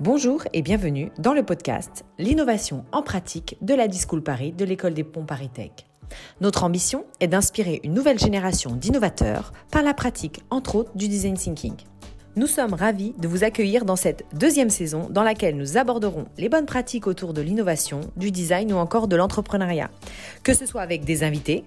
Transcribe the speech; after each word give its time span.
Bonjour 0.00 0.44
et 0.54 0.62
bienvenue 0.62 1.12
dans 1.18 1.34
le 1.34 1.42
podcast 1.42 2.06
L'innovation 2.18 2.86
en 2.90 3.02
pratique 3.02 3.58
de 3.60 3.74
la 3.74 3.86
Discool 3.86 4.22
Paris 4.22 4.50
de 4.50 4.64
l'école 4.64 4.94
des 4.94 5.04
ponts 5.04 5.26
Paris 5.26 5.50
Tech. 5.50 5.72
Notre 6.40 6.64
ambition 6.64 7.04
est 7.20 7.28
d'inspirer 7.28 7.82
une 7.84 7.92
nouvelle 7.92 8.18
génération 8.18 8.74
d'innovateurs 8.74 9.52
par 9.70 9.82
la 9.82 9.92
pratique, 9.92 10.42
entre 10.48 10.76
autres, 10.76 10.96
du 10.96 11.06
design 11.06 11.36
thinking. 11.36 11.74
Nous 12.36 12.46
sommes 12.46 12.72
ravis 12.72 13.12
de 13.18 13.28
vous 13.28 13.44
accueillir 13.44 13.84
dans 13.84 13.94
cette 13.94 14.24
deuxième 14.32 14.70
saison 14.70 15.06
dans 15.10 15.22
laquelle 15.22 15.58
nous 15.58 15.76
aborderons 15.76 16.24
les 16.38 16.48
bonnes 16.48 16.64
pratiques 16.64 17.06
autour 17.06 17.34
de 17.34 17.42
l'innovation, 17.42 18.00
du 18.16 18.30
design 18.30 18.72
ou 18.72 18.76
encore 18.76 19.06
de 19.06 19.16
l'entrepreneuriat, 19.16 19.90
que 20.42 20.54
ce 20.54 20.64
soit 20.64 20.80
avec 20.80 21.04
des 21.04 21.24
invités 21.24 21.62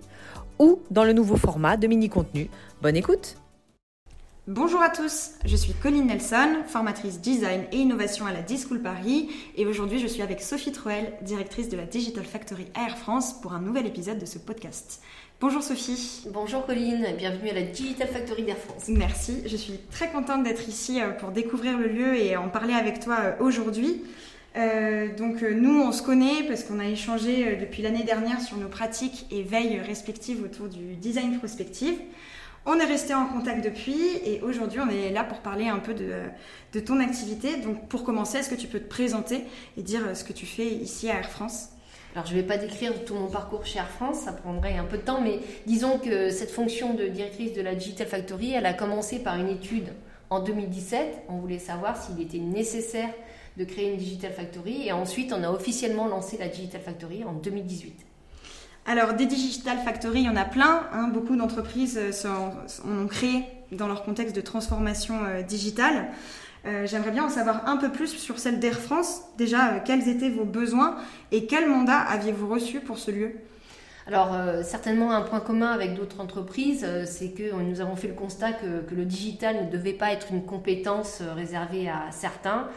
ou 0.58 0.80
dans 0.90 1.04
le 1.04 1.14
nouveau 1.14 1.38
format 1.38 1.78
de 1.78 1.86
mini-contenu. 1.86 2.50
Bonne 2.82 2.96
écoute 2.96 3.36
Bonjour 4.48 4.82
à 4.82 4.90
tous, 4.90 5.36
je 5.46 5.56
suis 5.56 5.72
Colline 5.72 6.08
Nelson, 6.08 6.64
formatrice 6.68 7.22
design 7.22 7.62
et 7.72 7.78
innovation 7.78 8.26
à 8.26 8.34
la 8.34 8.42
D-School 8.42 8.82
Paris 8.82 9.30
et 9.56 9.66
aujourd'hui 9.66 10.00
je 10.00 10.08
suis 10.08 10.22
avec 10.22 10.42
Sophie 10.42 10.74
Troel, 10.74 11.14
directrice 11.22 11.70
de 11.70 11.78
la 11.78 11.86
Digital 11.86 12.26
Factory 12.26 12.66
Air 12.76 12.98
France 12.98 13.40
pour 13.40 13.54
un 13.54 13.62
nouvel 13.62 13.88
épisode 13.88 14.20
de 14.20 14.26
ce 14.26 14.40
podcast. 14.40 15.02
Bonjour 15.40 15.64
Sophie. 15.64 16.28
Bonjour 16.34 16.66
Colline, 16.66 17.08
bienvenue 17.18 17.52
à 17.52 17.54
la 17.54 17.62
Digital 17.62 18.10
Factory 18.10 18.44
d'Air 18.44 18.58
France. 18.58 18.90
Merci, 18.90 19.44
je 19.46 19.56
suis 19.56 19.80
très 19.90 20.10
contente 20.10 20.44
d'être 20.44 20.68
ici 20.68 21.00
euh, 21.00 21.12
pour 21.12 21.32
découvrir 21.32 21.78
le 21.78 21.88
lieu 21.88 22.18
et 22.18 22.36
en 22.36 22.50
parler 22.50 22.74
avec 22.74 23.00
toi 23.00 23.20
euh, 23.22 23.32
aujourd'hui. 23.40 24.04
Euh, 24.58 25.16
donc 25.16 25.42
nous, 25.42 25.82
on 25.82 25.94
se 25.94 26.04
connaît 26.04 26.44
parce 26.50 26.66
qu'on 26.66 26.80
a 26.80 26.86
échangé 26.86 27.56
depuis 27.56 27.82
l'année 27.82 28.04
dernière 28.04 28.42
sur 28.42 28.58
nos 28.58 28.68
pratiques 28.68 29.26
et 29.32 29.42
veilles 29.42 29.80
respectives 29.80 30.44
autour 30.44 30.68
du 30.68 30.96
design 30.96 31.38
prospective. 31.40 31.96
On 32.66 32.80
est 32.80 32.86
resté 32.86 33.14
en 33.14 33.26
contact 33.26 33.62
depuis 33.62 34.00
et 34.24 34.42
aujourd'hui 34.42 34.80
on 34.80 34.90
est 34.90 35.10
là 35.10 35.26
pour 35.26 35.40
parler 35.40 35.68
un 35.68 35.80
peu 35.80 35.94
de, 35.94 36.80
ton 36.80 37.02
activité. 37.02 37.58
Donc 37.58 37.90
pour 37.90 38.06
commencer, 38.06 38.38
est-ce 38.38 38.50
que 38.50 38.56
tu 38.56 38.68
peux 38.68 38.80
te 38.80 38.88
présenter 38.88 39.42
et 39.76 39.82
dire 39.82 40.16
ce 40.16 40.24
que 40.24 40.32
tu 40.32 40.46
fais 40.46 40.68
ici 40.68 41.10
à 41.10 41.16
Air 41.16 41.30
France? 41.30 41.70
Alors 42.16 42.26
je 42.26 42.34
ne 42.34 42.40
vais 42.40 42.48
pas 42.48 42.58
décrire 42.58 43.04
tout 43.04 43.16
mon 43.16 43.28
parcours 43.28 43.66
chez 43.66 43.80
Air 43.80 43.90
France, 43.90 44.22
ça 44.22 44.32
prendrait 44.32 44.78
un 44.78 44.86
peu 44.86 44.98
de 44.98 45.02
temps, 45.02 45.20
mais 45.20 45.40
disons 45.66 46.00
que 46.00 46.30
cette 46.30 46.52
fonction 46.52 46.94
de 46.94 47.08
directrice 47.08 47.54
de 47.54 47.62
la 47.62 47.76
Digital 47.76 48.08
Factory, 48.08 48.54
elle 48.54 48.66
a 48.66 48.74
commencé 48.74 49.20
par 49.20 49.36
une 49.38 49.50
étude 49.50 49.90
en 50.30 50.40
2017. 50.40 51.24
On 51.28 51.40
voulait 51.40 51.60
savoir 51.60 52.02
s'il 52.02 52.22
était 52.22 52.38
nécessaire 52.38 53.10
de 53.58 53.66
créer 53.66 53.92
une 53.92 53.98
Digital 53.98 54.32
Factory 54.32 54.88
et 54.88 54.94
ensuite 54.94 55.34
on 55.34 55.44
a 55.44 55.50
officiellement 55.50 56.08
lancé 56.08 56.38
la 56.38 56.48
Digital 56.48 56.80
Factory 56.80 57.26
en 57.26 57.34
2018. 57.34 58.13
Alors, 58.86 59.14
des 59.14 59.26
Digital 59.26 59.78
Factory, 59.78 60.22
il 60.22 60.26
y 60.26 60.30
en 60.30 60.36
a 60.36 60.44
plein. 60.44 60.86
Hein. 60.92 61.08
beaucoup 61.08 61.38
d'entreprises 61.38 61.98
euh, 61.98 62.30
en 62.84 63.04
ont 63.04 63.08
créé 63.08 63.46
dans 63.72 63.88
leur 63.88 64.04
contexte 64.04 64.36
de 64.36 64.42
transformation 64.42 65.24
euh, 65.24 65.42
digitale. 65.42 66.08
Euh, 66.66 66.86
j'aimerais 66.86 67.12
bien 67.12 67.24
en 67.24 67.30
savoir 67.30 67.70
un 67.70 67.78
peu 67.78 67.94
plus 67.94 68.10
sur 68.10 68.40
celle 68.40 68.60
d'Air 68.60 68.78
France. 68.78 69.22
Déjà, 69.38 69.80
quels 69.80 70.10
étaient 70.10 70.30
vos 70.30 70.44
besoins 70.44 70.98
et 71.32 71.46
quel 71.46 71.70
mandat 71.70 71.98
aviez-vous 71.98 72.48
reçu 72.50 72.82
pour 72.82 72.98
ce 72.98 73.12
lieu? 73.12 73.32
Alors, 74.06 74.36
certainement 74.66 75.14
un 75.14 75.22
point 75.22 75.40
commun 75.40 75.72
avec 75.72 75.96
d'autres 75.96 76.20
entreprises, 76.20 76.86
c'est 77.06 77.30
que 77.30 77.56
nous 77.56 77.80
avons 77.80 77.96
fait 77.96 78.10
le 78.10 78.14
constat 78.14 78.52
que, 78.52 78.94
le 78.94 79.06
digital 79.06 79.66
ne 79.66 79.72
devait 79.72 79.94
pas 79.94 80.12
être 80.12 80.34
une 80.34 80.46
compétence 80.46 81.22
réservée 81.22 81.88
à 81.88 82.12
certains, 82.12 82.68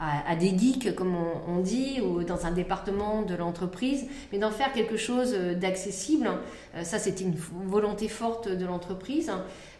à, 0.00 0.34
des 0.34 0.56
geeks, 0.56 0.94
comme 0.94 1.14
on, 1.46 1.58
dit, 1.58 2.00
ou 2.00 2.24
dans 2.24 2.46
un 2.46 2.52
département 2.52 3.20
de 3.20 3.34
l'entreprise, 3.34 4.06
mais 4.32 4.38
d'en 4.38 4.50
faire 4.50 4.72
quelque 4.72 4.96
chose 4.96 5.34
d'accessible. 5.34 6.30
Euh, 6.74 6.84
ça, 6.84 6.98
c'était 6.98 7.24
une 7.24 7.34
volonté 7.66 8.08
forte 8.08 8.48
de 8.48 8.64
l'entreprise. 8.64 9.30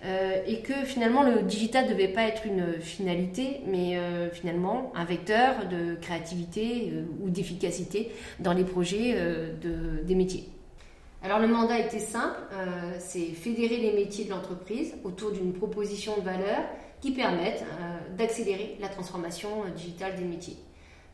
Euh, 0.04 0.42
et 0.46 0.60
que 0.60 0.74
finalement, 0.84 1.22
le 1.22 1.42
digital 1.42 1.86
ne 1.86 1.90
devait 1.90 2.08
pas 2.08 2.24
être 2.24 2.46
une 2.46 2.80
finalité, 2.80 3.60
mais 3.66 3.96
euh, 3.96 4.30
finalement 4.30 4.92
un 4.94 5.04
vecteur 5.04 5.68
de 5.68 5.94
créativité 6.00 6.92
ou 7.22 7.30
d'efficacité 7.30 8.10
dans 8.40 8.52
les 8.52 8.64
projets 8.64 9.16
de, 9.62 10.02
des 10.04 10.14
métiers. 10.14 10.48
Alors 11.22 11.38
le 11.38 11.48
mandat 11.48 11.78
était 11.78 11.98
simple, 11.98 12.38
c'est 12.98 13.26
fédérer 13.32 13.76
les 13.76 13.92
métiers 13.92 14.24
de 14.24 14.30
l'entreprise 14.30 14.94
autour 15.04 15.32
d'une 15.32 15.52
proposition 15.52 16.16
de 16.16 16.22
valeur 16.22 16.60
qui 17.00 17.12
permettent 17.12 17.64
euh, 17.80 18.16
d'accélérer 18.16 18.76
la 18.80 18.88
transformation 18.88 19.64
euh, 19.64 19.70
digitale 19.70 20.16
des 20.16 20.24
métiers. 20.24 20.56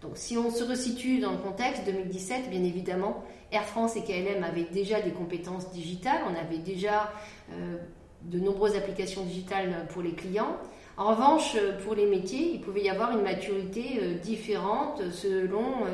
Donc 0.03 0.13
si 0.15 0.37
on 0.37 0.51
se 0.51 0.65
resitue 0.65 1.19
dans 1.21 1.33
le 1.33 1.39
contexte 1.39 1.85
2017, 1.87 2.51
bien 2.51 2.63
évidemment, 2.63 3.25
Air 3.51 3.65
France 3.65 3.97
et 3.97 4.03
KLM 4.03 4.45
avaient 4.45 4.67
déjà 4.73 5.01
des 5.01 5.13
compétences 5.13 5.71
digitales, 5.73 6.21
on 6.29 6.35
avait 6.35 6.59
déjà 6.59 7.13
euh, 7.53 7.77
de 8.23 8.39
nombreuses 8.39 8.77
applications 8.77 9.23
digitales 9.23 9.87
pour 9.91 10.03
les 10.03 10.13
clients. 10.13 10.57
En 10.97 11.11
revanche, 11.11 11.57
pour 11.85 11.95
les 11.95 12.07
métiers, 12.07 12.53
il 12.55 12.61
pouvait 12.61 12.83
y 12.83 12.89
avoir 12.89 13.13
une 13.13 13.23
maturité 13.23 14.01
différente 14.23 15.03
selon 15.13 15.85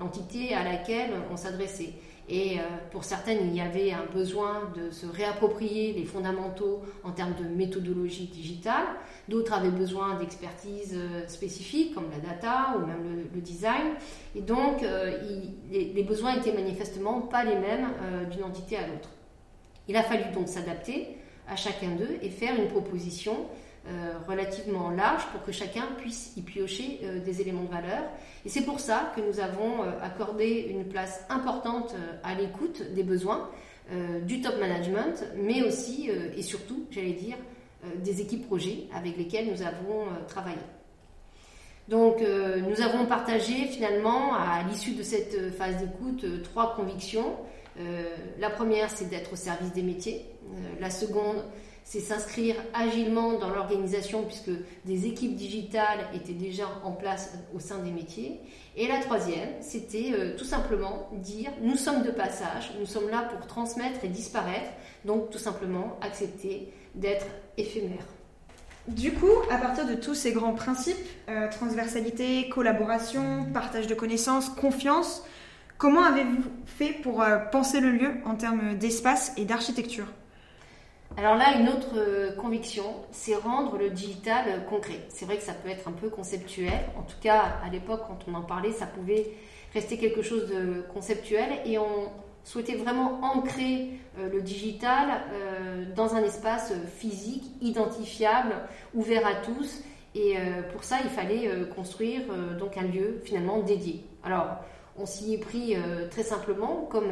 l'entité 0.00 0.54
à 0.54 0.64
laquelle 0.64 1.10
on 1.30 1.36
s'adressait. 1.36 1.92
Et 2.28 2.58
euh, 2.58 2.62
pour 2.90 3.04
certaines, 3.04 3.46
il 3.46 3.54
y 3.54 3.60
avait 3.60 3.92
un 3.92 4.04
besoin 4.12 4.72
de 4.74 4.90
se 4.90 5.06
réapproprier 5.06 5.92
les 5.92 6.04
fondamentaux 6.04 6.82
en 7.04 7.12
termes 7.12 7.34
de 7.34 7.44
méthodologie 7.44 8.26
digitale. 8.26 8.84
D'autres 9.28 9.52
avaient 9.52 9.70
besoin 9.70 10.18
d'expertise 10.18 10.94
euh, 10.96 11.26
spécifique, 11.28 11.94
comme 11.94 12.10
la 12.10 12.18
data 12.18 12.76
ou 12.76 12.86
même 12.86 13.28
le, 13.32 13.40
design. 13.40 13.92
Et 14.34 14.40
donc, 14.40 14.82
euh, 14.82 15.18
les, 15.70 16.02
besoins 16.02 16.34
étaient 16.36 16.52
manifestement 16.52 17.20
pas 17.20 17.44
les 17.44 17.54
mêmes 17.54 17.88
d'une 18.30 18.42
entité 18.42 18.76
à 18.76 18.88
l'autre. 18.88 19.10
Il 19.88 19.96
a 19.96 20.02
fallu 20.02 20.24
donc 20.34 20.48
s'adapter 20.48 21.16
à 21.48 21.54
chacun 21.54 21.90
d'eux 21.90 22.18
et 22.22 22.30
faire 22.30 22.56
une 22.56 22.66
proposition 22.66 23.46
relativement 24.26 24.90
large 24.90 25.24
pour 25.32 25.42
que 25.42 25.52
chacun 25.52 25.86
puisse 25.98 26.32
y 26.36 26.42
piocher 26.42 27.00
euh, 27.04 27.20
des 27.20 27.40
éléments 27.40 27.64
de 27.64 27.70
valeur. 27.70 28.02
Et 28.44 28.48
c'est 28.48 28.62
pour 28.62 28.80
ça 28.80 29.12
que 29.14 29.20
nous 29.20 29.40
avons 29.40 29.82
euh, 29.82 29.90
accordé 30.02 30.66
une 30.70 30.84
place 30.84 31.24
importante 31.28 31.94
à 32.22 32.34
l'écoute 32.34 32.82
des 32.94 33.02
besoins 33.02 33.50
du 34.24 34.40
top 34.40 34.58
management, 34.58 35.24
mais 35.36 35.62
aussi 35.62 36.10
et 36.10 36.42
surtout, 36.42 36.86
j'allais 36.90 37.12
dire, 37.12 37.36
des 38.02 38.20
équipes 38.20 38.44
projets 38.44 38.88
avec 38.92 39.16
lesquelles 39.16 39.48
nous 39.48 39.62
avons 39.62 40.08
travaillé. 40.26 40.58
Donc, 41.86 42.16
nous 42.20 42.80
avons 42.82 43.06
partagé 43.06 43.66
finalement, 43.66 44.34
à 44.34 44.64
l'issue 44.68 44.96
de 44.96 45.04
cette 45.04 45.52
phase 45.54 45.76
d'écoute, 45.76 46.26
trois 46.42 46.74
convictions. 46.74 47.36
la 48.40 48.50
première, 48.50 48.90
c'est 48.90 49.08
d'être 49.08 49.34
au 49.34 49.36
service 49.36 49.72
des 49.72 49.84
métiers. 49.84 50.26
la 50.80 50.90
seconde, 50.90 51.44
c'est 51.86 52.00
s'inscrire 52.00 52.56
agilement 52.74 53.38
dans 53.38 53.48
l'organisation 53.48 54.24
puisque 54.24 54.50
des 54.84 55.06
équipes 55.06 55.36
digitales 55.36 56.00
étaient 56.12 56.32
déjà 56.32 56.64
en 56.82 56.90
place 56.90 57.32
au 57.54 57.60
sein 57.60 57.78
des 57.78 57.92
métiers. 57.92 58.40
Et 58.76 58.88
la 58.88 58.98
troisième, 58.98 59.50
c'était 59.60 60.10
euh, 60.12 60.36
tout 60.36 60.44
simplement 60.44 61.08
dire 61.12 61.52
nous 61.62 61.76
sommes 61.76 62.02
de 62.02 62.10
passage, 62.10 62.72
nous 62.80 62.86
sommes 62.86 63.08
là 63.08 63.22
pour 63.30 63.46
transmettre 63.46 64.04
et 64.04 64.08
disparaître, 64.08 64.68
donc 65.04 65.30
tout 65.30 65.38
simplement 65.38 65.96
accepter 66.02 66.72
d'être 66.96 67.26
éphémère. 67.56 68.04
Du 68.88 69.12
coup, 69.12 69.30
à 69.48 69.56
partir 69.56 69.86
de 69.86 69.94
tous 69.94 70.14
ces 70.14 70.32
grands 70.32 70.54
principes, 70.54 70.96
euh, 71.28 71.48
transversalité, 71.48 72.48
collaboration, 72.48 73.46
partage 73.54 73.86
de 73.86 73.94
connaissances, 73.94 74.48
confiance, 74.48 75.22
comment 75.78 76.02
avez-vous 76.02 76.42
fait 76.66 76.94
pour 76.94 77.22
euh, 77.22 77.38
penser 77.38 77.78
le 77.78 77.92
lieu 77.92 78.10
en 78.24 78.34
termes 78.34 78.76
d'espace 78.76 79.32
et 79.36 79.44
d'architecture? 79.44 80.06
Alors 81.16 81.36
là, 81.36 81.58
une 81.58 81.68
autre 81.68 81.96
euh, 81.96 82.32
conviction, 82.32 82.84
c'est 83.10 83.34
rendre 83.36 83.78
le 83.78 83.90
digital 83.90 84.44
euh, 84.48 84.60
concret. 84.60 85.00
C'est 85.08 85.24
vrai 85.24 85.36
que 85.36 85.42
ça 85.42 85.54
peut 85.54 85.70
être 85.70 85.88
un 85.88 85.92
peu 85.92 86.10
conceptuel. 86.10 86.72
En 86.98 87.02
tout 87.02 87.16
cas, 87.22 87.58
à 87.64 87.70
l'époque, 87.70 88.02
quand 88.06 88.18
on 88.28 88.34
en 88.34 88.42
parlait, 88.42 88.72
ça 88.72 88.86
pouvait 88.86 89.30
rester 89.72 89.96
quelque 89.96 90.20
chose 90.20 90.48
de 90.48 90.84
conceptuel. 90.92 91.48
Et 91.64 91.78
on 91.78 92.10
souhaitait 92.44 92.74
vraiment 92.74 93.20
ancrer 93.22 93.98
euh, 94.18 94.28
le 94.30 94.42
digital 94.42 95.22
dans 95.94 96.14
un 96.14 96.22
espace 96.22 96.72
physique, 96.96 97.44
identifiable, 97.60 98.54
ouvert 98.94 99.26
à 99.26 99.36
tous. 99.36 99.82
Et 100.14 100.36
pour 100.72 100.82
ça, 100.82 100.96
il 101.04 101.10
fallait 101.10 101.50
construire 101.74 102.22
donc 102.58 102.78
un 102.78 102.84
lieu 102.84 103.20
finalement 103.22 103.60
dédié. 103.60 104.02
Alors, 104.24 104.46
on 104.98 105.06
s'y 105.06 105.34
est 105.34 105.38
pris 105.38 105.76
très 106.10 106.22
simplement, 106.22 106.86
comme 106.90 107.08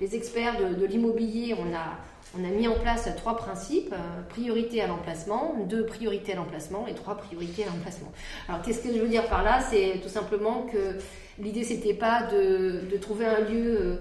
les 0.00 0.14
experts 0.16 0.58
de, 0.58 0.74
de 0.74 0.86
l'immobilier, 0.86 1.54
on 1.58 2.44
a 2.44 2.48
mis 2.48 2.68
en 2.68 2.74
place 2.74 3.08
trois 3.16 3.36
principes 3.36 3.92
euh, 3.92 4.22
priorité 4.28 4.82
à 4.82 4.86
l'emplacement, 4.86 5.54
deux 5.68 5.86
priorités 5.86 6.32
à 6.32 6.36
l'emplacement 6.36 6.86
et 6.86 6.94
trois 6.94 7.16
priorités 7.16 7.64
à 7.64 7.66
l'emplacement. 7.66 8.12
Alors 8.48 8.62
qu'est-ce 8.62 8.82
que 8.82 8.92
je 8.92 8.98
veux 8.98 9.08
dire 9.08 9.26
par 9.26 9.42
là? 9.42 9.60
C'est 9.60 10.00
tout 10.02 10.08
simplement 10.08 10.62
que 10.62 10.98
l'idée 11.38 11.64
c'était 11.64 11.94
pas 11.94 12.24
de, 12.24 12.96
trouver 13.00 13.26
un 13.26 13.40
lieu 13.40 13.76
euh, 13.78 13.96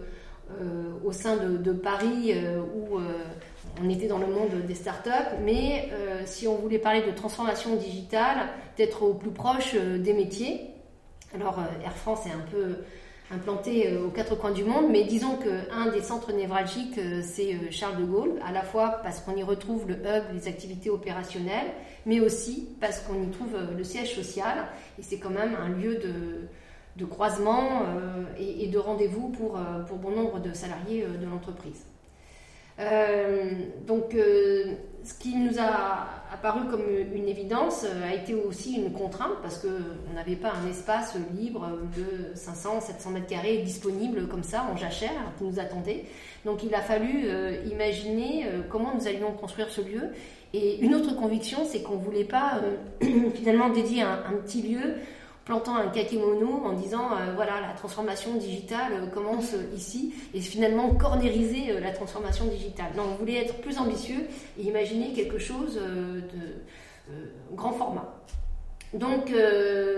euh, 0.61 0.91
au 1.03 1.11
sein 1.11 1.37
de, 1.37 1.71
Paris 1.71 2.33
où 2.75 2.99
on 3.83 3.89
était 3.89 4.07
dans 4.07 4.17
le 4.17 4.27
monde 4.27 4.65
des 4.65 4.75
startups, 4.75 5.35
mais 5.43 5.89
si 6.25 6.47
on 6.47 6.55
voulait 6.55 6.79
parler 6.79 7.01
de 7.01 7.11
transformation 7.11 7.75
digitale, 7.75 8.47
d'être 8.77 9.03
au 9.03 9.13
plus 9.13 9.31
proche 9.31 9.75
des 9.75 10.13
métiers. 10.13 10.71
Alors 11.33 11.59
Air 11.83 11.95
France 11.95 12.25
est 12.27 12.31
un 12.31 12.45
peu 12.49 12.77
implantés 13.31 13.97
aux 13.97 14.09
quatre 14.09 14.35
coins 14.35 14.51
du 14.51 14.63
monde, 14.63 14.85
mais 14.89 15.03
disons 15.03 15.37
qu'un 15.37 15.91
des 15.91 16.01
centres 16.01 16.31
névralgiques, 16.31 16.99
c'est 17.23 17.71
Charles 17.71 17.97
de 17.97 18.05
Gaulle, 18.05 18.33
à 18.45 18.51
la 18.51 18.61
fois 18.61 18.99
parce 19.03 19.19
qu'on 19.19 19.35
y 19.35 19.43
retrouve 19.43 19.87
le 19.87 19.95
hub, 19.95 20.23
les 20.33 20.47
activités 20.47 20.89
opérationnelles, 20.89 21.71
mais 22.05 22.19
aussi 22.19 22.69
parce 22.79 22.99
qu'on 23.01 23.23
y 23.23 23.29
trouve 23.31 23.57
le 23.75 23.83
siège 23.83 24.13
social, 24.13 24.67
et 24.99 25.01
c'est 25.01 25.17
quand 25.17 25.31
même 25.31 25.55
un 25.55 25.69
lieu 25.69 25.99
de, 26.95 27.05
croisement 27.05 27.81
et, 28.39 28.67
de 28.67 28.77
rendez-vous 28.77 29.29
pour 29.29 29.57
bon 29.97 30.11
nombre 30.11 30.39
de 30.39 30.53
salariés 30.53 31.03
de 31.03 31.25
l'entreprise. 31.25 31.83
Euh, 32.79 33.51
donc, 33.87 34.13
euh, 34.15 34.73
ce 35.03 35.13
qui 35.13 35.35
nous 35.35 35.59
a 35.59 36.07
apparu 36.33 36.67
comme 36.69 36.83
une 37.13 37.27
évidence 37.27 37.85
euh, 37.85 38.11
a 38.11 38.15
été 38.15 38.33
aussi 38.33 38.73
une 38.73 38.91
contrainte 38.91 39.35
parce 39.41 39.59
qu'on 39.59 40.13
n'avait 40.13 40.35
pas 40.35 40.51
un 40.51 40.69
espace 40.69 41.15
libre 41.37 41.69
de 41.95 42.35
500, 42.35 42.81
700 42.81 43.11
mètres 43.11 43.27
carrés 43.27 43.59
disponible 43.59 44.27
comme 44.27 44.43
ça 44.43 44.65
en 44.71 44.75
jachère 44.75 45.11
qui 45.37 45.45
nous 45.45 45.59
attendait. 45.59 46.05
Donc, 46.43 46.63
il 46.63 46.73
a 46.75 46.81
fallu 46.81 47.27
imaginer 47.71 48.45
comment 48.69 48.93
nous 48.93 49.07
allions 49.07 49.31
construire 49.31 49.69
ce 49.69 49.81
lieu. 49.81 50.11
Et 50.53 50.79
une 50.79 50.93
autre 50.93 51.15
conviction, 51.15 51.65
c'est 51.65 51.81
qu'on 51.81 51.95
ne 51.95 52.03
voulait 52.03 52.23
pas 52.23 52.61
finalement 53.33 53.69
dédier 53.69 54.03
un, 54.03 54.23
un 54.29 54.33
petit 54.43 54.61
lieu 54.61 54.95
plantant 55.45 55.75
un 55.75 55.87
kakémono 55.89 56.63
en 56.65 56.73
disant 56.73 57.11
euh, 57.11 57.33
voilà 57.35 57.61
la 57.61 57.73
transformation 57.75 58.35
digitale 58.35 58.93
euh, 58.93 59.07
commence 59.07 59.53
ici 59.75 60.13
et 60.33 60.41
finalement 60.41 60.95
cornériser 60.95 61.71
euh, 61.71 61.79
la 61.79 61.91
transformation 61.91 62.45
digitale. 62.45 62.87
Non, 62.97 63.03
on 63.13 63.15
voulait 63.15 63.35
être 63.35 63.61
plus 63.61 63.77
ambitieux 63.77 64.27
et 64.59 64.63
imaginer 64.63 65.13
quelque 65.13 65.37
chose 65.37 65.75
de 65.75 66.21
grand 67.53 67.73
format. 67.73 68.11
Donc, 68.93 69.29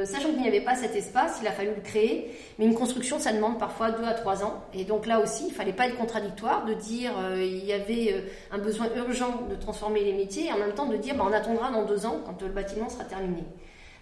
sachant 0.05 0.29
qu'il 0.29 0.41
n'y 0.41 0.47
avait 0.47 0.61
pas 0.61 0.75
cet 0.75 0.95
espace, 0.95 1.37
il 1.41 1.47
a 1.47 1.51
fallu 1.51 1.69
le 1.75 1.81
créer. 1.81 2.31
Mais 2.57 2.65
une 2.65 2.73
construction, 2.73 3.19
ça 3.19 3.31
demande 3.31 3.59
parfois 3.59 3.91
deux 3.91 4.03
à 4.03 4.13
trois 4.13 4.43
ans. 4.43 4.63
Et 4.73 4.85
donc 4.85 5.05
là 5.05 5.19
aussi, 5.19 5.45
il 5.47 5.53
fallait 5.53 5.73
pas 5.73 5.87
être 5.87 5.97
contradictoire 5.97 6.65
de 6.65 6.73
dire 6.73 7.11
il 7.37 7.63
y 7.63 7.73
avait 7.73 8.23
un 8.51 8.57
besoin 8.57 8.87
urgent 8.95 9.43
de 9.49 9.55
transformer 9.55 10.03
les 10.03 10.13
métiers 10.13 10.47
et 10.47 10.51
en 10.51 10.57
même 10.57 10.73
temps 10.73 10.87
de 10.87 10.97
dire 10.97 11.15
bah, 11.15 11.25
on 11.27 11.33
attendra 11.33 11.71
dans 11.71 11.85
deux 11.85 12.05
ans 12.05 12.21
quand 12.25 12.41
le 12.41 12.49
bâtiment 12.49 12.89
sera 12.89 13.03
terminé. 13.03 13.43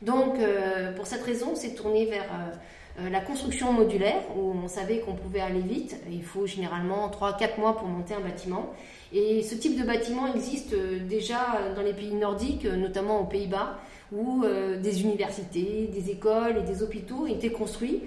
Donc, 0.01 0.39
euh, 0.39 0.93
pour 0.93 1.05
cette 1.05 1.23
raison, 1.23 1.49
on 1.53 1.55
s'est 1.55 1.73
tourné 1.73 2.05
vers 2.05 2.23
euh, 2.23 3.01
euh, 3.01 3.09
la 3.09 3.21
construction 3.21 3.71
modulaire, 3.73 4.21
où 4.37 4.53
on 4.63 4.67
savait 4.67 4.99
qu'on 4.99 5.15
pouvait 5.15 5.39
aller 5.39 5.61
vite. 5.61 5.95
Il 6.09 6.23
faut 6.23 6.45
généralement 6.45 7.09
3-4 7.09 7.59
mois 7.59 7.77
pour 7.77 7.87
monter 7.87 8.13
un 8.13 8.19
bâtiment. 8.19 8.73
Et 9.13 9.41
ce 9.43 9.55
type 9.55 9.79
de 9.79 9.85
bâtiment 9.85 10.33
existe 10.33 10.75
déjà 10.75 11.59
dans 11.75 11.81
les 11.81 11.93
pays 11.93 12.13
nordiques, 12.13 12.65
notamment 12.65 13.21
aux 13.21 13.25
Pays-Bas, 13.25 13.79
où 14.11 14.43
des 14.81 15.03
universités, 15.03 15.89
des 15.93 16.09
écoles 16.09 16.57
et 16.57 16.61
des 16.63 16.83
hôpitaux 16.83 17.25
étaient 17.25 17.51
construits 17.51 18.01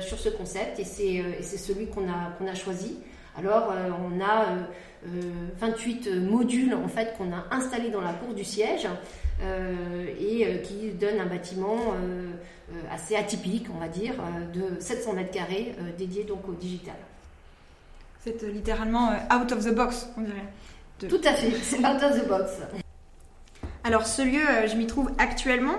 sur 0.00 0.18
ce 0.18 0.30
concept. 0.30 0.80
Et 0.80 0.84
c'est 0.84 1.58
celui 1.58 1.86
qu'on 1.86 2.08
a, 2.08 2.50
a 2.50 2.54
choisi. 2.54 2.96
Alors, 3.36 3.72
on 4.10 4.20
a 4.20 4.56
28 5.04 6.08
modules 6.20 6.74
en 6.74 6.88
fait 6.88 7.14
qu'on 7.16 7.32
a 7.32 7.46
installés 7.50 7.90
dans 7.90 8.00
la 8.00 8.12
cour 8.12 8.34
du 8.34 8.44
siège 8.44 8.88
euh, 9.40 10.06
et 10.18 10.44
euh, 10.44 10.58
qui 10.58 10.90
donne 10.90 11.20
un 11.20 11.26
bâtiment 11.26 11.94
euh, 11.94 12.26
assez 12.90 13.14
atypique, 13.14 13.66
on 13.72 13.78
va 13.78 13.86
dire, 13.86 14.14
de 14.52 14.80
700 14.80 15.12
mètres 15.12 15.30
carrés 15.30 15.74
dédié 15.96 16.24
donc 16.24 16.48
au 16.48 16.52
digital. 16.52 16.96
C'est 18.24 18.42
littéralement 18.42 19.12
out 19.32 19.52
of 19.52 19.64
the 19.64 19.74
box, 19.74 20.08
on 20.18 20.22
dirait. 20.22 21.08
Tout 21.08 21.20
à 21.24 21.32
fait, 21.34 21.52
c'est 21.62 21.78
out 21.78 22.02
of 22.02 22.20
the 22.20 22.28
box. 22.28 22.50
Alors 23.84 24.06
ce 24.06 24.22
lieu, 24.22 24.66
je 24.66 24.76
m'y 24.76 24.86
trouve 24.86 25.10
actuellement. 25.18 25.76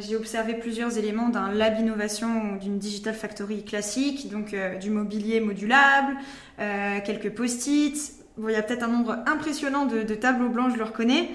J'ai 0.00 0.16
observé 0.16 0.54
plusieurs 0.54 0.96
éléments 0.96 1.28
d'un 1.28 1.52
lab 1.52 1.78
innovation 1.78 2.54
ou 2.54 2.58
d'une 2.58 2.78
digital 2.78 3.12
factory 3.12 3.62
classique, 3.62 4.30
donc 4.30 4.54
du 4.80 4.88
mobilier 4.88 5.40
modulable, 5.40 6.16
quelques 6.56 7.30
post-it. 7.34 8.15
Bon, 8.36 8.50
il 8.50 8.52
y 8.52 8.56
a 8.56 8.62
peut-être 8.62 8.82
un 8.82 8.88
nombre 8.88 9.16
impressionnant 9.24 9.86
de, 9.86 10.02
tableaux 10.14 10.50
blancs, 10.50 10.70
je 10.70 10.76
le 10.76 10.84
reconnais. 10.84 11.30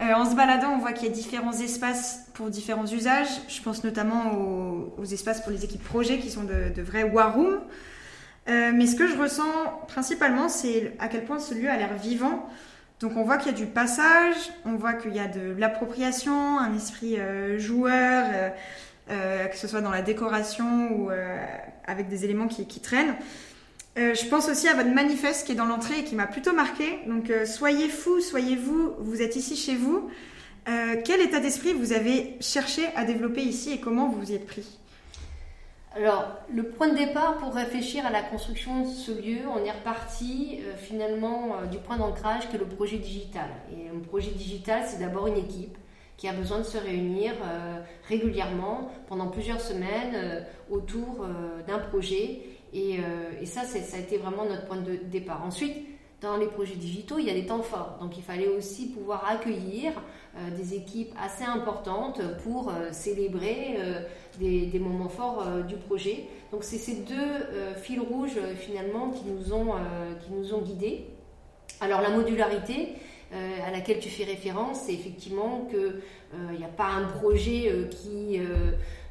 Euh, 0.00 0.14
en 0.14 0.28
se 0.28 0.34
baladant, 0.34 0.72
on 0.72 0.78
voit 0.78 0.92
qu'il 0.92 1.06
y 1.06 1.10
a 1.10 1.14
différents 1.14 1.52
espaces 1.52 2.26
pour 2.34 2.50
différents 2.50 2.86
usages. 2.86 3.28
Je 3.48 3.62
pense 3.62 3.84
notamment 3.84 4.32
aux, 4.98 5.04
espaces 5.04 5.40
pour 5.42 5.52
les 5.52 5.64
équipes 5.64 5.84
projets 5.84 6.18
qui 6.18 6.28
sont 6.28 6.42
de, 6.42 6.82
vrais 6.82 7.04
war 7.04 7.36
rooms. 7.36 7.60
Euh, 8.48 8.72
mais 8.74 8.86
ce 8.86 8.96
que 8.96 9.06
je 9.06 9.16
ressens 9.16 9.44
principalement, 9.86 10.48
c'est 10.48 10.96
à 10.98 11.06
quel 11.06 11.24
point 11.24 11.38
ce 11.38 11.54
lieu 11.54 11.70
a 11.70 11.76
l'air 11.76 11.94
vivant. 11.94 12.48
Donc 12.98 13.16
on 13.16 13.22
voit 13.22 13.36
qu'il 13.36 13.52
y 13.52 13.54
a 13.54 13.58
du 13.58 13.66
passage, 13.66 14.34
on 14.64 14.74
voit 14.74 14.94
qu'il 14.94 15.14
y 15.14 15.20
a 15.20 15.28
de 15.28 15.54
l'appropriation, 15.56 16.58
un 16.58 16.74
esprit 16.74 17.16
euh, 17.18 17.60
joueur, 17.60 18.24
que 19.08 19.56
ce 19.56 19.66
soit 19.66 19.80
dans 19.80 19.90
la 19.90 20.02
décoration 20.02 20.92
ou 20.92 21.10
avec 21.84 22.08
des 22.08 22.24
éléments 22.24 22.46
qui 22.46 22.80
traînent. 22.80 23.16
Euh, 23.98 24.14
je 24.14 24.24
pense 24.26 24.48
aussi 24.48 24.68
à 24.68 24.74
votre 24.74 24.90
manifeste 24.90 25.46
qui 25.46 25.52
est 25.52 25.56
dans 25.56 25.66
l'entrée 25.66 26.00
et 26.00 26.04
qui 26.04 26.14
m'a 26.14 26.26
plutôt 26.26 26.52
marqué. 26.52 27.00
Donc, 27.06 27.28
euh, 27.30 27.44
soyez 27.44 27.88
fous, 27.88 28.20
soyez 28.20 28.56
vous, 28.56 28.92
vous 28.98 29.20
êtes 29.20 29.36
ici 29.36 29.56
chez 29.56 29.74
vous. 29.74 30.10
Euh, 30.68 30.96
quel 31.04 31.20
état 31.20 31.40
d'esprit 31.40 31.72
vous 31.72 31.92
avez 31.92 32.36
cherché 32.40 32.86
à 32.94 33.04
développer 33.04 33.42
ici 33.42 33.72
et 33.72 33.80
comment 33.80 34.08
vous 34.08 34.30
y 34.30 34.34
êtes 34.34 34.46
pris? 34.46 34.78
Alors, 35.96 36.28
le 36.54 36.62
point 36.62 36.88
de 36.88 36.96
départ 36.96 37.38
pour 37.38 37.52
réfléchir 37.52 38.06
à 38.06 38.10
la 38.10 38.22
construction 38.22 38.82
de 38.82 38.86
ce 38.86 39.10
lieu, 39.10 39.40
on 39.52 39.64
est 39.64 39.72
reparti 39.72 40.60
finalement 40.76 41.56
du 41.68 41.78
point 41.78 41.96
d'ancrage 41.96 42.48
que 42.48 42.56
le 42.56 42.64
projet 42.64 42.98
digital. 42.98 43.48
Et 43.72 43.88
un 43.88 43.98
projet 43.98 44.30
digital, 44.30 44.84
c'est 44.86 45.00
d'abord 45.00 45.26
une 45.26 45.38
équipe 45.38 45.76
qui 46.16 46.28
a 46.28 46.32
besoin 46.32 46.58
de 46.58 46.62
se 46.62 46.78
réunir 46.78 47.32
régulièrement 48.06 48.88
pendant 49.08 49.26
plusieurs 49.26 49.60
semaines 49.60 50.46
autour 50.70 51.26
d'un 51.66 51.78
projet 51.80 52.42
euh, 52.74 53.30
et, 53.40 53.46
ça, 53.46 53.62
ça 53.64 53.96
a 53.96 54.00
été 54.00 54.16
vraiment 54.16 54.44
notre 54.44 54.66
point 54.66 54.80
de 54.80 54.96
départ. 55.10 55.44
Ensuite, 55.44 55.76
dans 56.20 56.36
les 56.36 56.46
projets 56.46 56.74
digitaux, 56.74 57.18
il 57.18 57.26
y 57.26 57.30
a 57.30 57.34
des 57.34 57.46
temps 57.46 57.62
forts. 57.62 57.98
Donc 58.00 58.16
il 58.18 58.22
fallait 58.22 58.48
aussi 58.48 58.88
pouvoir 58.88 59.26
accueillir 59.28 59.92
euh, 60.36 60.56
des 60.56 60.74
équipes 60.74 61.12
assez 61.20 61.44
importantes 61.44 62.20
pour 62.44 62.68
euh, 62.68 62.92
célébrer 62.92 63.78
des, 64.38 64.78
moments 64.78 65.08
forts 65.08 65.44
du 65.66 65.76
projet. 65.76 66.24
Donc 66.52 66.62
c'est 66.62 66.76
ces 66.76 66.96
deux 66.96 67.76
fils 67.82 68.00
rouges 68.00 68.38
finalement 68.58 69.10
qui 69.10 69.24
nous 69.26 69.52
ont, 69.52 69.74
qui 70.24 70.32
nous 70.32 70.54
ont 70.54 70.62
guidés. 70.62 71.06
Alors 71.80 72.00
la 72.00 72.10
modularité 72.10 72.94
à 73.32 73.70
laquelle 73.70 73.98
tu 74.00 74.08
fais 74.08 74.24
référence, 74.24 74.80
c'est 74.86 74.94
effectivement 74.94 75.68
qu'il 75.70 76.58
n'y 76.58 76.64
a 76.64 76.68
pas 76.68 76.86
un 76.88 77.04
projet 77.04 77.88
qui 77.90 78.40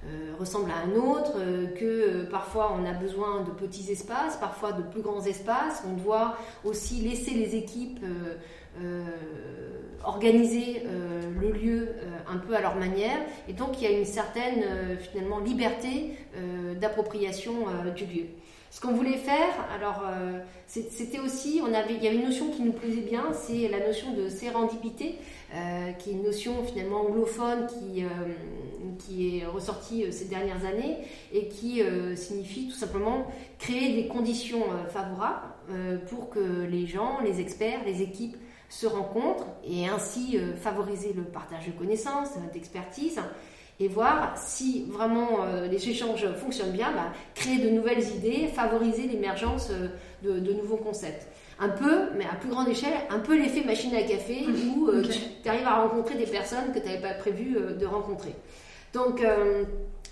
euh, 0.06 0.34
ressemble 0.40 0.72
à 0.72 0.78
un 0.78 0.96
autre, 0.96 1.34
euh, 1.36 1.68
que 1.76 1.84
euh, 1.84 2.30
parfois 2.32 2.74
on 2.80 2.86
a 2.86 2.94
besoin 2.94 3.42
de 3.42 3.52
petits 3.52 3.92
espaces, 3.92 4.38
parfois 4.38 4.72
de 4.72 4.82
plus 4.82 5.02
grands 5.02 5.26
espaces. 5.26 5.84
On 5.86 6.02
doit 6.02 6.38
aussi 6.64 7.02
laisser 7.02 7.32
les 7.32 7.56
équipes 7.56 8.00
organiser 10.06 10.84
le 11.42 11.52
lieu 11.52 11.90
un 12.30 12.38
peu 12.38 12.56
à 12.56 12.62
leur 12.62 12.76
manière. 12.78 13.18
Et 13.50 13.54
donc 13.54 13.82
il 13.82 13.84
y 13.84 13.94
a 13.94 13.98
une 13.98 14.06
certaine 14.06 14.64
finalement 15.00 15.40
liberté 15.40 16.16
d'appropriation 16.80 17.66
du 17.94 18.06
lieu. 18.06 18.26
Ce 18.72 18.80
qu'on 18.82 18.94
voulait 18.94 19.18
faire, 19.18 19.54
alors 19.74 20.04
c'était 20.68 21.20
aussi, 21.20 21.62
il 21.66 22.04
y 22.04 22.08
avait 22.08 22.16
une 22.16 22.26
notion 22.26 22.52
qui 22.52 22.62
nous 22.62 22.72
plaisait 22.72 23.02
bien, 23.02 23.34
c'est 23.34 23.68
la 23.68 23.80
notion 23.80 24.14
de 24.14 24.30
sérendipité. 24.30 25.16
Euh, 25.56 25.94
qui 25.94 26.12
est 26.12 26.14
une 26.14 26.22
notion 26.22 26.64
finalement 26.64 27.08
anglophone 27.08 27.66
qui, 27.66 28.04
euh, 28.04 28.08
qui 29.00 29.40
est 29.40 29.46
ressortie 29.48 30.06
euh, 30.06 30.12
ces 30.12 30.26
dernières 30.26 30.64
années 30.64 31.00
et 31.34 31.48
qui 31.48 31.82
signifie 32.16 32.68
tout 32.68 32.76
simplement 32.76 33.26
créer 33.58 33.96
des 34.00 34.08
conditions 34.08 34.64
favorables 34.90 35.48
pour 36.10 36.30
que 36.30 36.66
les 36.70 36.86
gens, 36.86 37.20
les 37.24 37.40
experts, 37.40 37.80
les 37.86 38.02
équipes 38.02 38.36
se 38.70 38.86
rencontrent 38.86 39.48
et 39.64 39.88
ainsi 39.88 40.38
favoriser 40.58 41.14
le 41.14 41.24
partage 41.24 41.68
de 41.68 41.72
connaissances, 41.72 42.30
d'expertise 42.54 43.20
et 43.80 43.88
voir 43.88 44.34
si 44.38 44.86
vraiment 44.90 45.46
les 45.72 45.90
échanges 45.90 46.28
fonctionnent 46.36 46.72
bien, 46.72 46.92
bah, 46.92 47.14
créer 47.34 47.60
de 47.60 47.70
nouvelles 47.70 48.04
idées, 48.16 48.48
favoriser 48.48 49.08
l'émergence 49.08 49.72
de, 50.22 50.40
de, 50.40 50.54
nouveaux 50.54 50.76
concepts 50.76 51.28
un 51.60 51.70
peu, 51.70 52.10
mais 52.18 52.26
à 52.26 52.36
plus 52.36 52.50
grande 52.50 52.70
échelle, 52.70 52.94
un 53.10 53.20
peu 53.20 53.38
l'effet 53.38 53.64
machine 53.64 53.94
à 53.94 54.04
café 54.04 54.46
où 54.76 54.88
euh, 54.88 55.04
tu 55.44 55.50
arrives 55.50 55.68
à 55.68 55.82
rencontrer 55.82 56.16
des 56.16 56.26
personnes 56.26 56.72
que 56.74 56.80
tu 56.80 56.86
n'avais 56.86 57.02
pas 57.02 57.14
prévu 57.14 57.58
euh, 57.58 57.76
de 57.76 57.86
rencontrer. 57.86 58.34
Donc 58.94 59.22
euh, 59.22 59.64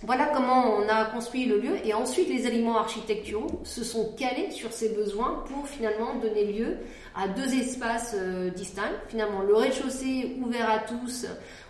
voilà 0.03 0.27
comment 0.27 0.75
on 0.75 0.87
a 0.87 1.05
construit 1.05 1.45
le 1.45 1.59
lieu 1.59 1.75
et 1.83 1.93
ensuite 1.93 2.29
les 2.29 2.45
éléments 2.45 2.77
architecturaux 2.77 3.61
se 3.63 3.83
sont 3.83 4.13
calés 4.15 4.51
sur 4.51 4.71
ces 4.71 4.89
besoins 4.89 5.43
pour 5.47 5.67
finalement 5.67 6.15
donner 6.15 6.45
lieu 6.45 6.77
à 7.15 7.27
deux 7.27 7.51
espaces 7.55 8.15
distincts. 8.55 8.91
Finalement, 9.07 9.41
le 9.41 9.55
rez-de-chaussée 9.55 10.37
ouvert 10.39 10.69
à 10.69 10.77
tous 10.77 11.25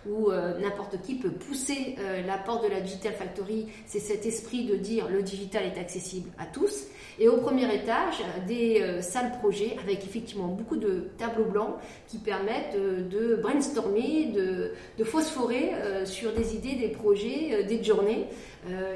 où 0.06 0.30
n'importe 0.60 1.00
qui 1.00 1.14
peut 1.14 1.30
pousser 1.30 1.96
la 2.26 2.36
porte 2.36 2.64
de 2.64 2.68
la 2.68 2.82
Digital 2.82 3.14
Factory, 3.14 3.66
c'est 3.86 3.98
cet 3.98 4.26
esprit 4.26 4.66
de 4.66 4.76
dire 4.76 5.08
le 5.08 5.22
digital 5.22 5.64
est 5.64 5.80
accessible 5.80 6.28
à 6.38 6.44
tous. 6.44 6.84
Et 7.20 7.28
au 7.28 7.38
premier 7.38 7.74
étage, 7.74 8.22
des 8.46 8.80
euh, 8.80 9.02
salles 9.02 9.32
projets 9.40 9.76
avec 9.82 10.04
effectivement 10.04 10.46
beaucoup 10.46 10.76
de 10.76 11.10
tableaux 11.18 11.46
blancs 11.46 11.74
qui 12.06 12.18
permettent 12.18 12.76
de 12.76 13.34
brainstormer, 13.42 14.26
de, 14.26 15.04
phosphorer 15.04 15.72
euh, 15.74 16.06
sur 16.06 16.32
des 16.32 16.54
idées, 16.54 16.76
des 16.76 16.90
projets, 16.98 17.64
des 17.64 17.82
journées. 17.82 18.26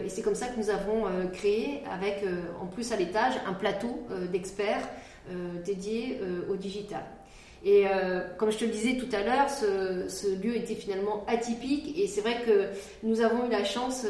et 0.04 0.08
c'est 0.08 0.22
comme 0.22 0.34
ça 0.34 0.48
que 0.48 0.58
nous 0.58 0.70
avons 0.70 1.04
créé, 1.32 1.80
avec 1.90 2.24
en 2.60 2.66
plus 2.66 2.92
à 2.92 2.96
l'étage, 2.96 3.34
un 3.46 3.54
plateau 3.54 4.06
d'experts 4.30 4.88
dédiés 5.64 6.20
au 6.50 6.56
digital. 6.56 7.04
Et 7.64 7.84
comme 8.38 8.50
je 8.50 8.58
te 8.58 8.64
le 8.64 8.70
disais 8.70 8.96
tout 8.96 9.14
à 9.14 9.22
l'heure, 9.22 9.48
ce, 9.48 10.08
ce, 10.08 10.26
lieu 10.42 10.56
était 10.56 10.74
finalement 10.74 11.24
atypique 11.28 11.96
et 11.96 12.08
c'est 12.08 12.20
vrai 12.20 12.42
que 12.44 13.06
nous 13.06 13.20
avons 13.20 13.46
eu 13.46 13.50
la 13.50 13.64
chance 13.64 14.04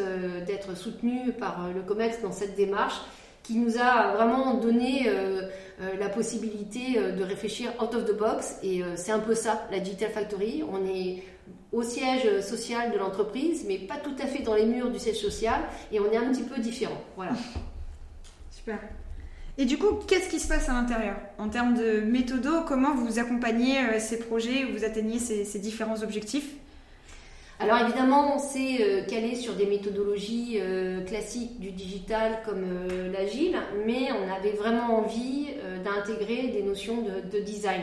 d'être 0.46 0.76
soutenus 0.76 1.34
par 1.38 1.68
le 1.74 1.82
COMEX 1.82 2.22
dans 2.22 2.32
cette 2.32 2.56
démarche 2.56 3.00
qui 3.42 3.56
nous 3.56 3.78
a 3.78 4.14
vraiment 4.14 4.54
donné 4.54 5.08
euh, 5.08 5.42
euh, 5.80 5.96
la 5.98 6.08
possibilité 6.08 6.96
euh, 6.96 7.12
de 7.12 7.22
réfléchir 7.24 7.72
out 7.82 7.94
of 7.94 8.04
the 8.04 8.16
box. 8.16 8.56
Et 8.62 8.82
c'est 8.96 9.12
un 9.12 9.18
peu 9.18 9.34
ça, 9.34 9.66
la 9.70 9.80
Digital 9.80 10.10
Factory. 10.10 10.62
On 10.70 10.86
est 10.86 11.22
au 11.72 11.82
siège 11.82 12.40
social 12.40 12.92
de 12.92 12.98
l'entreprise, 12.98 13.64
mais 13.66 13.78
pas 13.78 13.96
tout 13.96 14.14
à 14.22 14.26
fait 14.26 14.42
dans 14.42 14.54
les 14.54 14.66
murs 14.66 14.90
du 14.90 14.98
siège 14.98 15.20
social, 15.20 15.60
et 15.90 16.00
on 16.00 16.10
est 16.12 16.16
un 16.16 16.30
petit 16.30 16.42
peu 16.42 16.60
différent. 16.60 17.00
Voilà. 17.16 17.32
Super. 18.50 18.78
Et 19.58 19.64
du 19.64 19.78
coup, 19.78 19.98
qu'est-ce 20.06 20.28
qui 20.28 20.38
se 20.38 20.48
passe 20.48 20.68
à 20.68 20.72
l'intérieur? 20.72 21.16
En 21.38 21.48
termes 21.48 21.74
de 21.74 22.00
méthodo, 22.00 22.62
comment 22.66 22.94
vous 22.94 23.18
accompagnez 23.18 23.98
ces 23.98 24.18
projets, 24.18 24.64
vous 24.64 24.84
atteignez 24.84 25.18
ces 25.18 25.58
différents 25.58 26.02
objectifs? 26.02 26.54
Alors 27.62 27.78
évidemment, 27.78 28.34
on 28.34 28.38
s'est 28.40 28.78
euh, 28.80 29.04
calé 29.04 29.36
sur 29.36 29.54
des 29.54 29.66
méthodologies 29.66 30.58
euh, 30.60 31.04
classiques 31.04 31.60
du 31.60 31.70
digital 31.70 32.40
comme 32.44 32.64
euh, 32.64 33.12
l'agile, 33.12 33.56
mais 33.86 34.08
on 34.10 34.32
avait 34.32 34.56
vraiment 34.56 34.98
envie 34.98 35.46
d'intégrer 35.84 36.48
des 36.48 36.62
notions 36.62 37.02
de 37.02 37.38
design. 37.38 37.82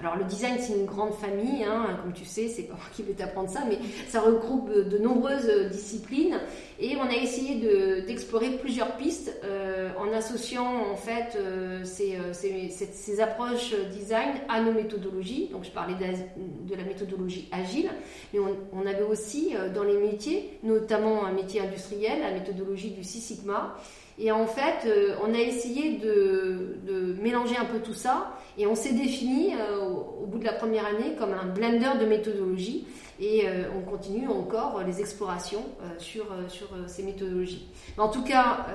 Alors 0.00 0.16
le 0.16 0.24
design 0.24 0.56
c'est 0.60 0.74
une 0.74 0.86
grande 0.86 1.12
famille, 1.14 1.64
hein, 1.64 1.98
comme 2.02 2.12
tu 2.12 2.24
sais, 2.24 2.48
c'est 2.48 2.62
pas 2.62 2.74
moi 2.74 2.84
qui 2.94 3.02
vais 3.02 3.14
t'apprendre 3.14 3.50
ça, 3.50 3.64
mais 3.68 3.78
ça 4.08 4.20
regroupe 4.20 4.72
de 4.72 4.98
nombreuses 4.98 5.50
disciplines 5.70 6.38
et 6.78 6.96
on 6.96 7.02
a 7.02 7.14
essayé 7.14 8.02
d'explorer 8.02 8.50
plusieurs 8.58 8.96
pistes 8.96 9.36
euh, 9.42 9.90
en 9.98 10.12
associant 10.12 10.92
en 10.92 10.94
fait 10.94 11.36
euh, 11.36 11.82
ces, 11.84 12.14
euh, 12.14 12.32
ces, 12.32 12.68
ces, 12.70 13.20
approches 13.20 13.74
design 13.90 14.34
à 14.48 14.60
nos 14.60 14.72
méthodologies. 14.72 15.48
Donc 15.50 15.64
je 15.64 15.70
parlais 15.70 15.94
de, 15.94 16.76
la 16.76 16.84
méthodologie 16.84 17.48
agile, 17.50 17.90
mais 18.32 18.38
on, 18.38 18.56
on 18.72 18.86
avait 18.86 19.02
aussi 19.02 19.54
dans 19.74 19.82
les 19.82 19.96
métiers, 19.96 20.58
notamment 20.62 21.24
un 21.24 21.32
métier 21.32 21.60
industriel, 21.60 22.20
la 22.20 22.30
méthodologie 22.30 22.90
du 22.90 23.02
Six 23.02 23.20
Sigma. 23.20 23.76
Et 24.18 24.32
en 24.32 24.46
fait, 24.46 24.86
euh, 24.86 25.14
on 25.22 25.32
a 25.32 25.38
essayé 25.38 25.98
de, 25.98 26.74
mélanger 27.20 27.56
un 27.56 27.64
peu 27.64 27.80
tout 27.80 27.94
ça 27.94 28.32
et 28.56 28.66
on 28.66 28.74
s'est 28.74 28.92
défini 28.92 29.54
euh, 29.54 29.80
au, 29.80 30.26
bout 30.26 30.38
de 30.38 30.44
la 30.44 30.52
première 30.52 30.86
année 30.86 31.14
comme 31.18 31.32
un 31.32 31.46
blender 31.46 31.98
de 32.00 32.06
méthodologie 32.06 32.86
et 33.20 33.48
euh, 33.48 33.64
on 33.76 33.80
continue 33.80 34.28
encore 34.28 34.82
les 34.84 35.00
explorations 35.00 35.64
sur, 35.98 36.26
sur 36.48 36.68
ces 36.86 37.02
méthodologies. 37.02 37.68
en 37.98 38.08
tout 38.08 38.22
cas, 38.22 38.66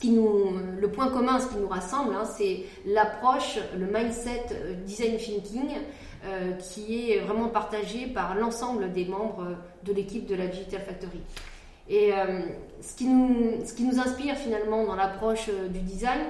le 0.00 0.86
point 0.88 1.08
commun, 1.08 1.38
ce 1.40 1.48
qui 1.48 1.56
nous 1.56 1.68
rassemble, 1.68 2.14
hein, 2.14 2.24
c'est 2.24 2.64
l'approche, 2.86 3.58
le 3.78 3.86
mindset 3.86 4.46
design 4.84 5.18
thinking 5.18 5.70
qui 6.58 7.12
est 7.12 7.20
vraiment 7.20 7.48
partagé 7.48 8.06
par 8.06 8.34
l'ensemble 8.34 8.92
des 8.92 9.04
membres 9.04 9.56
de 9.84 9.92
l'équipe 9.92 10.26
de 10.26 10.34
la 10.34 10.46
Digital 10.46 10.80
Factory. 10.80 11.20
Et 11.88 12.12
euh, 12.12 12.40
ce, 12.80 12.94
qui 12.94 13.06
nous, 13.06 13.64
ce 13.64 13.72
qui 13.72 13.84
nous 13.84 13.98
inspire 13.98 14.36
finalement 14.36 14.84
dans 14.84 14.96
l'approche 14.96 15.48
euh, 15.48 15.68
du 15.68 15.80
design, 15.80 16.20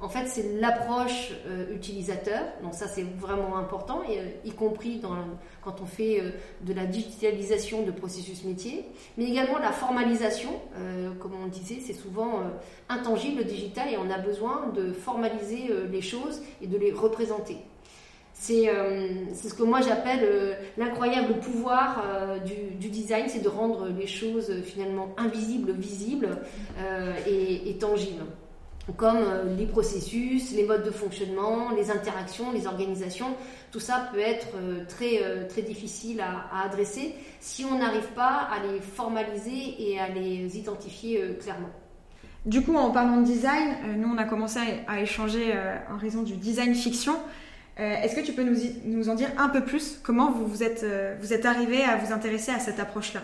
en 0.00 0.08
fait, 0.08 0.26
c'est 0.26 0.60
l'approche 0.60 1.32
euh, 1.46 1.74
utilisateur. 1.74 2.42
Donc 2.62 2.74
ça, 2.74 2.88
c'est 2.88 3.04
vraiment 3.18 3.56
important, 3.56 4.02
y 4.44 4.50
compris 4.52 4.98
dans, 4.98 5.16
quand 5.62 5.80
on 5.80 5.86
fait 5.86 6.20
de 6.60 6.74
la 6.74 6.84
digitalisation 6.84 7.84
de 7.84 7.90
processus 7.90 8.44
métier, 8.44 8.84
mais 9.16 9.24
également 9.24 9.58
la 9.58 9.72
formalisation. 9.72 10.50
comme 11.20 11.32
on 11.42 11.46
disait, 11.46 11.78
c'est 11.80 11.94
souvent 11.94 12.42
intangible 12.90 13.38
le 13.38 13.44
digital 13.44 13.88
et 13.90 13.96
on 13.96 14.10
a 14.10 14.18
besoin 14.18 14.66
de 14.74 14.92
formaliser 14.92 15.70
les 15.90 16.02
choses 16.02 16.42
et 16.60 16.66
de 16.66 16.76
les 16.76 16.92
représenter. 16.92 17.58
Euh, 18.50 19.08
c'est 19.32 19.48
ce 19.48 19.54
que 19.54 19.62
moi 19.62 19.80
j'appelle 19.80 20.20
euh, 20.22 20.54
l'incroyable 20.76 21.34
pouvoir 21.40 22.04
euh, 22.06 22.38
du, 22.38 22.88
design, 22.88 23.26
c'est 23.28 23.42
de 23.42 23.48
rendre 23.48 23.88
les 23.88 24.06
choses 24.06 24.52
finalement 24.62 25.14
invisibles, 25.16 25.72
visibles 25.72 26.38
et, 27.26 27.76
tangibles. 27.78 28.24
Comme 28.96 29.24
les 29.56 29.66
processus, 29.66 30.54
les 30.54 30.64
modes 30.64 30.84
de 30.84 30.90
fonctionnement, 30.90 31.70
les 31.70 31.90
interactions, 31.90 32.52
les 32.52 32.66
organisations, 32.66 33.34
tout 33.72 33.80
ça 33.80 34.10
peut 34.12 34.20
être 34.20 34.48
très, 34.88 35.46
très 35.48 35.62
difficile 35.62 36.20
à, 36.20 36.46
à 36.52 36.66
adresser 36.66 37.14
si 37.40 37.64
on 37.64 37.78
n'arrive 37.78 38.08
pas 38.14 38.46
à 38.52 38.62
les 38.66 38.80
formaliser 38.80 39.74
et 39.78 39.98
à 39.98 40.08
les 40.08 40.58
identifier 40.58 41.20
clairement. 41.40 41.70
Du 42.44 42.60
coup, 42.60 42.76
en 42.76 42.90
parlant 42.90 43.22
de 43.22 43.24
design, 43.24 43.74
nous 43.96 44.08
on 44.14 44.18
a 44.18 44.24
commencé 44.24 44.60
à 44.86 45.00
échanger 45.00 45.54
en 45.90 45.96
raison 45.96 46.22
du 46.22 46.36
design 46.36 46.74
fiction. 46.74 47.14
Euh, 47.80 47.96
est-ce 48.02 48.14
que 48.14 48.20
tu 48.20 48.32
peux 48.32 48.44
nous, 48.44 49.08
en 49.08 49.14
dire 49.14 49.30
un 49.36 49.48
peu 49.48 49.64
plus? 49.64 49.98
Comment 50.02 50.30
vous, 50.30 50.46
vous 50.46 50.62
êtes, 50.62 50.84
euh, 50.84 51.16
vous 51.20 51.32
êtes 51.32 51.44
arrivé 51.44 51.82
à 51.82 51.96
vous 51.96 52.12
intéresser 52.12 52.52
à 52.52 52.58
cette 52.58 52.78
approche-là? 52.78 53.22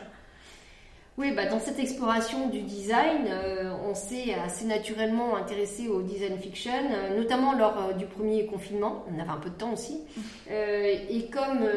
Oui, 1.19 1.33
bah 1.33 1.47
dans 1.47 1.61
cette 1.61 1.79
exploration 1.79 2.49
du 2.49 2.63
design, 2.63 3.27
euh, 3.29 3.71
on 3.87 3.95
s'est 3.95 4.33
assez 4.35 4.65
naturellement 4.65 5.37
intéressé 5.37 5.87
au 5.87 6.01
design 6.01 6.39
fiction, 6.39 6.73
notamment 7.15 7.53
lors 7.53 7.95
du 7.95 8.07
premier 8.07 8.47
confinement. 8.47 9.05
On 9.11 9.21
avait 9.21 9.29
un 9.29 9.37
peu 9.37 9.51
de 9.51 9.55
temps 9.55 9.73
aussi. 9.73 10.01
et 10.51 11.27
comme 11.31 11.69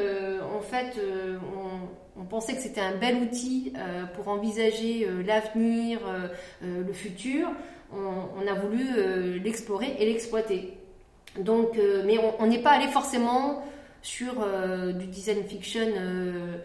en 0.55 0.61
fait, 0.61 0.97
on, 2.15 2.23
pensait 2.23 2.53
que 2.53 2.61
c'était 2.61 2.79
un 2.79 2.95
bel 2.95 3.17
outil 3.17 3.73
pour 4.15 4.29
envisager 4.29 5.05
l'avenir, 5.25 5.99
le 6.61 6.93
futur, 6.93 7.49
on 7.91 8.47
a 8.47 8.53
voulu 8.53 9.39
l'explorer 9.39 9.97
et 9.99 10.05
l'exploiter. 10.05 10.77
Donc, 11.39 11.77
euh, 11.77 12.03
mais 12.05 12.17
on 12.39 12.47
n'est 12.47 12.61
pas 12.61 12.71
allé 12.71 12.87
forcément 12.87 13.63
sur 14.01 14.33
euh, 14.41 14.91
du 14.91 15.07
design 15.07 15.43
fiction 15.43 15.87
euh, 15.87 16.57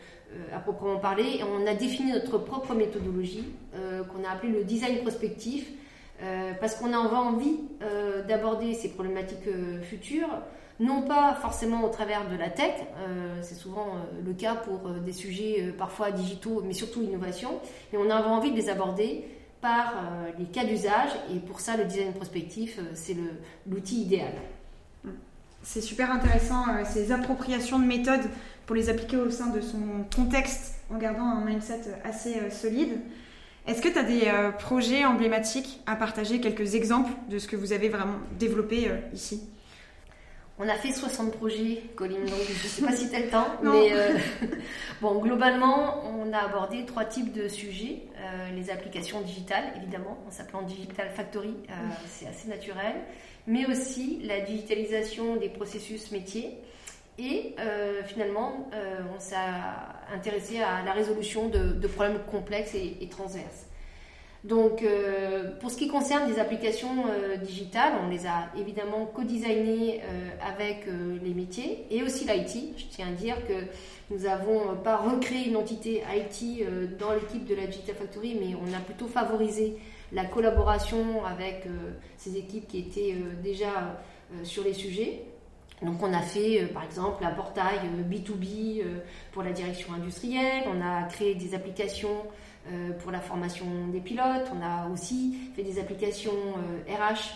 à 0.52 0.58
proprement 0.58 0.98
parler. 0.98 1.40
On 1.42 1.66
a 1.66 1.74
défini 1.74 2.12
notre 2.12 2.38
propre 2.38 2.74
méthodologie 2.74 3.46
qu'on 3.72 4.24
a 4.24 4.32
appelée 4.32 4.52
le 4.52 4.64
design 4.64 4.98
prospectif 4.98 5.70
parce 6.60 6.74
qu'on 6.74 6.92
a 6.92 6.98
envie 6.98 7.56
d'aborder 8.28 8.74
ces 8.74 8.90
problématiques 8.90 9.48
futures 9.84 10.28
non 10.80 11.00
pas 11.00 11.34
forcément 11.40 11.82
au 11.82 11.88
travers 11.88 12.28
de 12.28 12.36
la 12.36 12.50
tech, 12.50 12.74
c'est 13.40 13.54
souvent 13.54 13.94
le 14.22 14.34
cas 14.34 14.54
pour 14.54 14.90
des 14.90 15.14
sujets 15.14 15.72
parfois 15.78 16.10
digitaux, 16.10 16.62
mais 16.62 16.74
surtout 16.74 17.00
innovation, 17.00 17.58
mais 17.90 17.98
on 17.98 18.10
a 18.10 18.22
envie 18.22 18.50
de 18.50 18.56
les 18.56 18.68
aborder 18.68 19.24
par 19.62 19.94
les 20.38 20.44
cas 20.44 20.64
d'usage, 20.64 21.10
et 21.34 21.38
pour 21.38 21.60
ça 21.60 21.78
le 21.78 21.84
design 21.84 22.12
prospectif, 22.12 22.78
c'est 22.92 23.16
l'outil 23.66 24.02
idéal. 24.02 24.34
C'est 25.62 25.80
super 25.80 26.10
intéressant, 26.10 26.68
euh, 26.68 26.84
ces 26.84 27.12
appropriations 27.12 27.78
de 27.78 27.84
méthodes 27.84 28.28
pour 28.66 28.76
les 28.76 28.88
appliquer 28.88 29.16
au 29.16 29.30
sein 29.30 29.48
de 29.48 29.60
son 29.60 30.04
contexte 30.14 30.74
en 30.90 30.98
gardant 30.98 31.24
un 31.24 31.44
mindset 31.44 31.82
assez 32.04 32.36
euh, 32.36 32.50
solide. 32.50 33.00
Est-ce 33.66 33.82
que 33.82 33.88
tu 33.88 33.98
as 33.98 34.02
des 34.02 34.22
euh, 34.26 34.50
projets 34.50 35.04
emblématiques 35.04 35.80
à 35.86 35.96
partager, 35.96 36.40
quelques 36.40 36.74
exemples 36.74 37.10
de 37.28 37.38
ce 37.38 37.48
que 37.48 37.56
vous 37.56 37.72
avez 37.72 37.88
vraiment 37.88 38.18
développé 38.38 38.90
ici? 39.12 39.42
On 40.58 40.68
a 40.68 40.74
fait 40.74 40.92
60 40.92 41.36
projets, 41.36 41.82
Colline, 41.94 42.24
donc 42.24 42.40
je 42.46 42.52
ne 42.52 42.68
sais 42.68 42.82
pas 42.82 42.92
si 42.92 43.08
tu 43.08 43.16
as 43.16 43.20
le 43.20 43.28
temps, 43.28 43.48
mais 43.62 43.92
bon, 45.00 45.18
globalement, 45.20 46.02
on 46.06 46.32
a 46.32 46.38
abordé 46.38 46.84
trois 46.84 47.04
types 47.04 47.32
de 47.32 47.48
sujets. 47.48 48.02
les 48.54 48.70
applications 48.70 49.20
digitales, 49.20 49.72
évidemment, 49.76 50.18
en 50.26 50.30
s'appelant 50.30 50.62
Digital 50.62 51.08
Factory, 51.10 51.54
c'est 52.06 52.26
assez 52.26 52.48
naturel 52.48 52.94
mais 53.48 53.66
aussi 53.66 54.20
la 54.24 54.40
digitalisation 54.40 55.36
des 55.36 55.48
processus 55.48 56.12
métiers. 56.12 56.58
Et 57.18 57.56
euh, 57.58 58.04
finalement, 58.04 58.70
euh, 58.74 59.00
on 59.16 59.18
s'est 59.18 59.34
intéressé 60.14 60.60
à 60.60 60.84
la 60.84 60.92
résolution 60.92 61.48
de, 61.48 61.86
problèmes 61.88 62.20
complexes 62.30 62.74
et, 62.74 63.08
transverses. 63.08 63.66
Donc, 64.44 64.82
euh, 64.82 65.50
pour 65.60 65.70
ce 65.70 65.76
qui 65.76 65.88
concerne 65.88 66.32
des 66.32 66.38
applications 66.38 67.06
digitales, 67.42 67.94
on 68.04 68.08
les 68.08 68.26
a 68.26 68.50
évidemment 68.56 69.04
co-designées 69.06 70.00
avec 70.40 70.86
les 71.22 71.34
métiers 71.34 71.86
et 71.90 72.02
aussi 72.02 72.24
l'IT. 72.24 72.78
Je 72.78 72.84
tiens 72.88 73.08
à 73.08 73.12
dire 73.12 73.36
que 73.46 73.64
nous 74.10 74.22
n'avons 74.22 74.76
pas 74.76 74.96
recréé 74.96 75.48
une 75.48 75.56
entité 75.56 76.02
IT 76.14 76.62
dans 76.98 77.12
l'équipe 77.12 77.44
de 77.46 77.54
la 77.56 77.66
Digital 77.66 77.96
Factory, 77.96 78.36
mais 78.40 78.54
on 78.54 78.72
a 78.72 78.80
plutôt 78.80 79.08
favorisé 79.08 79.76
la 80.12 80.24
collaboration 80.24 81.24
avec 81.24 81.66
euh, 81.66 81.92
ces 82.16 82.36
équipes 82.36 82.66
qui 82.68 82.78
étaient 82.78 83.14
euh, 83.14 83.42
déjà 83.42 83.98
euh, 84.32 84.44
sur 84.44 84.64
les 84.64 84.72
sujets. 84.72 85.22
Donc 85.82 86.02
on 86.02 86.12
a 86.12 86.22
fait 86.22 86.66
par 86.74 86.82
exemple 86.82 87.24
un 87.24 87.30
portail 87.30 87.78
B2B 88.10 88.82
pour 89.30 89.44
la 89.44 89.52
direction 89.52 89.92
industrielle, 89.92 90.64
on 90.66 90.84
a 90.84 91.04
créé 91.04 91.36
des 91.36 91.54
applications 91.54 92.24
pour 93.00 93.10
la 93.10 93.20
formation 93.20 93.66
des 93.92 94.00
pilotes, 94.00 94.50
on 94.54 94.62
a 94.62 94.88
aussi 94.92 95.36
fait 95.54 95.62
des 95.62 95.78
applications 95.78 96.32
RH 96.88 97.34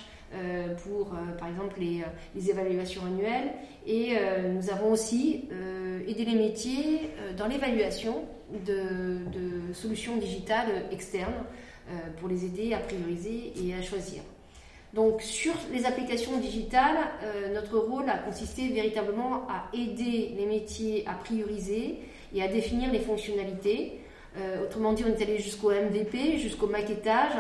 pour 0.85 1.11
par 1.39 1.49
exemple 1.49 1.79
les, 1.81 2.51
évaluations 2.51 3.03
annuelles 3.05 3.53
et 3.87 4.17
nous 4.51 4.71
avons 4.71 4.93
aussi 4.93 5.45
aidé 6.07 6.25
les 6.25 6.35
métiers 6.35 7.11
dans 7.37 7.47
l'évaluation 7.47 8.25
de, 8.67 9.73
solutions 9.75 10.17
digitales 10.17 10.87
externes 10.91 11.45
pour 12.19 12.29
les 12.29 12.45
aider 12.45 12.75
à 12.75 12.79
prioriser 12.79 13.53
et 13.63 13.75
à 13.75 13.83
choisir. 13.83 14.23
Donc 14.95 15.23
sur 15.23 15.55
les 15.73 15.87
applications 15.87 16.39
digitales, 16.39 16.99
notre 17.55 17.79
rôle 17.79 18.09
a 18.11 18.19
consisté 18.19 18.69
véritablement 18.69 19.47
à 19.49 19.75
aider 19.75 20.35
les 20.37 20.47
métiers 20.47 21.05
à 21.07 21.15
prioriser 21.15 21.99
et 22.35 22.43
à 22.43 22.49
définir 22.49 22.93
les 22.93 23.01
fonctionnalités. 23.01 24.01
Autrement 24.63 24.93
dit, 24.93 25.05
on 25.07 25.09
est 25.09 25.23
allé 25.23 25.39
jusqu'au 25.39 25.71
MVP, 25.71 26.39
jusqu'au 26.39 26.67
maquettage, 26.67 27.33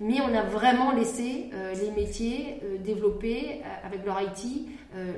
mais 0.00 0.20
on 0.20 0.34
a 0.34 0.42
vraiment 0.42 0.92
laissé 0.92 1.50
les 1.80 1.90
métiers 1.92 2.60
développer 2.82 3.62
avec 3.84 4.04
leur 4.04 4.20
IT 4.20 4.66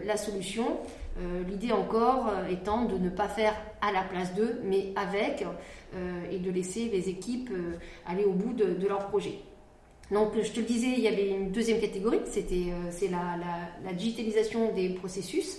la 0.04 0.16
solution. 0.16 0.78
Euh, 1.18 1.42
l'idée 1.46 1.72
encore 1.72 2.28
euh, 2.28 2.48
étant 2.48 2.86
de 2.86 2.96
ne 2.96 3.10
pas 3.10 3.28
faire 3.28 3.54
à 3.82 3.92
la 3.92 4.02
place 4.02 4.34
d'eux, 4.34 4.60
mais 4.64 4.92
avec, 4.96 5.44
euh, 5.94 6.30
et 6.30 6.38
de 6.38 6.50
laisser 6.50 6.88
les 6.88 7.10
équipes 7.10 7.50
aller 8.06 8.24
au 8.24 8.32
bout 8.32 8.54
de, 8.54 8.86
leur 8.86 9.08
projet. 9.08 9.34
Donc, 10.10 10.32
je 10.40 10.50
te 10.50 10.60
le 10.60 10.66
disais, 10.66 10.88
il 10.96 11.00
y 11.00 11.08
avait 11.08 11.28
une 11.28 11.52
deuxième 11.52 11.80
catégorie, 11.80 12.20
c'était 12.26 12.72
c'est 12.90 13.08
la, 13.08 13.92
digitalisation 13.92 14.72
des 14.74 14.90
processus. 14.90 15.58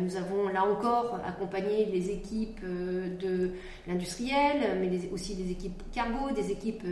Nous 0.00 0.16
avons 0.16 0.48
là 0.48 0.64
encore 0.64 1.18
accompagné 1.26 1.86
les 1.86 2.10
équipes 2.10 2.60
de 2.64 3.52
l'industriel, 3.86 4.78
mais 4.80 4.90
aussi 5.12 5.34
des 5.34 5.50
équipes 5.50 5.82
cargo, 5.92 6.30
des 6.30 6.50
équipes 6.50 6.84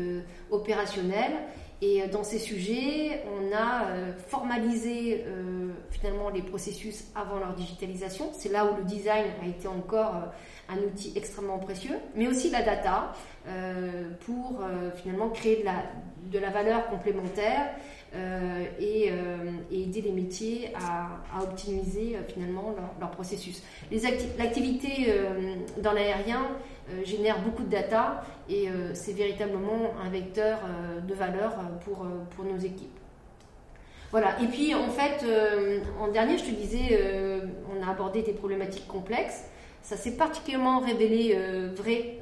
opérationnelles. 0.50 1.36
Et 1.82 2.06
dans 2.08 2.24
ces 2.24 2.38
sujets, 2.38 3.22
on 3.26 3.54
a 3.56 3.86
formalisé 4.28 5.24
finalement 6.00 6.30
les 6.30 6.42
processus 6.42 7.04
avant 7.14 7.38
leur 7.38 7.54
digitalisation. 7.54 8.30
C'est 8.32 8.50
là 8.50 8.64
où 8.64 8.76
le 8.76 8.84
design 8.84 9.26
a 9.42 9.46
été 9.46 9.68
encore 9.68 10.16
euh, 10.16 10.26
un 10.70 10.78
outil 10.78 11.12
extrêmement 11.16 11.58
précieux, 11.58 11.96
mais 12.14 12.28
aussi 12.28 12.50
la 12.50 12.62
data 12.62 13.12
euh, 13.46 14.10
pour 14.26 14.60
euh, 14.60 14.90
finalement 14.96 15.30
créer 15.30 15.60
de 15.60 15.64
la, 15.64 15.84
de 16.30 16.38
la 16.38 16.50
valeur 16.50 16.86
complémentaire 16.88 17.70
et, 18.80 19.12
aider 19.70 20.00
les 20.00 20.10
métiers 20.10 20.72
à, 20.74 21.42
optimiser 21.44 22.16
finalement 22.26 22.74
leur, 22.98 23.10
processus. 23.12 23.62
L'activité 24.36 25.14
dans 25.80 25.92
l'aérien 25.92 26.48
génère 27.04 27.40
beaucoup 27.40 27.62
de 27.62 27.70
data 27.70 28.24
et 28.48 28.68
c'est 28.94 29.12
véritablement 29.12 29.92
un 30.04 30.10
vecteur 30.10 30.58
de 31.06 31.14
valeur 31.14 31.54
pour, 31.84 32.04
pour 32.34 32.44
nos 32.44 32.58
équipes. 32.58 33.00
Voilà. 34.10 34.40
Et 34.42 34.46
puis, 34.46 34.74
en 34.74 34.88
fait, 34.88 35.24
euh, 35.24 35.78
en 36.00 36.08
dernier, 36.08 36.36
je 36.36 36.44
te 36.44 36.50
disais, 36.50 36.88
euh, 36.92 37.40
on 37.70 37.86
a 37.86 37.90
abordé 37.90 38.22
des 38.22 38.32
problématiques 38.32 38.88
complexes. 38.88 39.44
Ça 39.82 39.96
s'est 39.96 40.16
particulièrement 40.16 40.80
révélé 40.80 41.32
euh, 41.34 41.70
vrai 41.74 42.18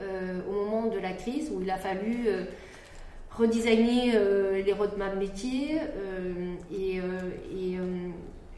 au 0.48 0.52
moment 0.52 0.86
de 0.86 0.98
la 0.98 1.12
crise 1.12 1.50
où 1.54 1.60
il 1.60 1.70
a 1.70 1.76
fallu 1.76 2.28
redesigner 3.30 4.12
les 4.64 4.72
roadmaps 4.72 5.16
métiers 5.16 5.76
et, 6.72 7.00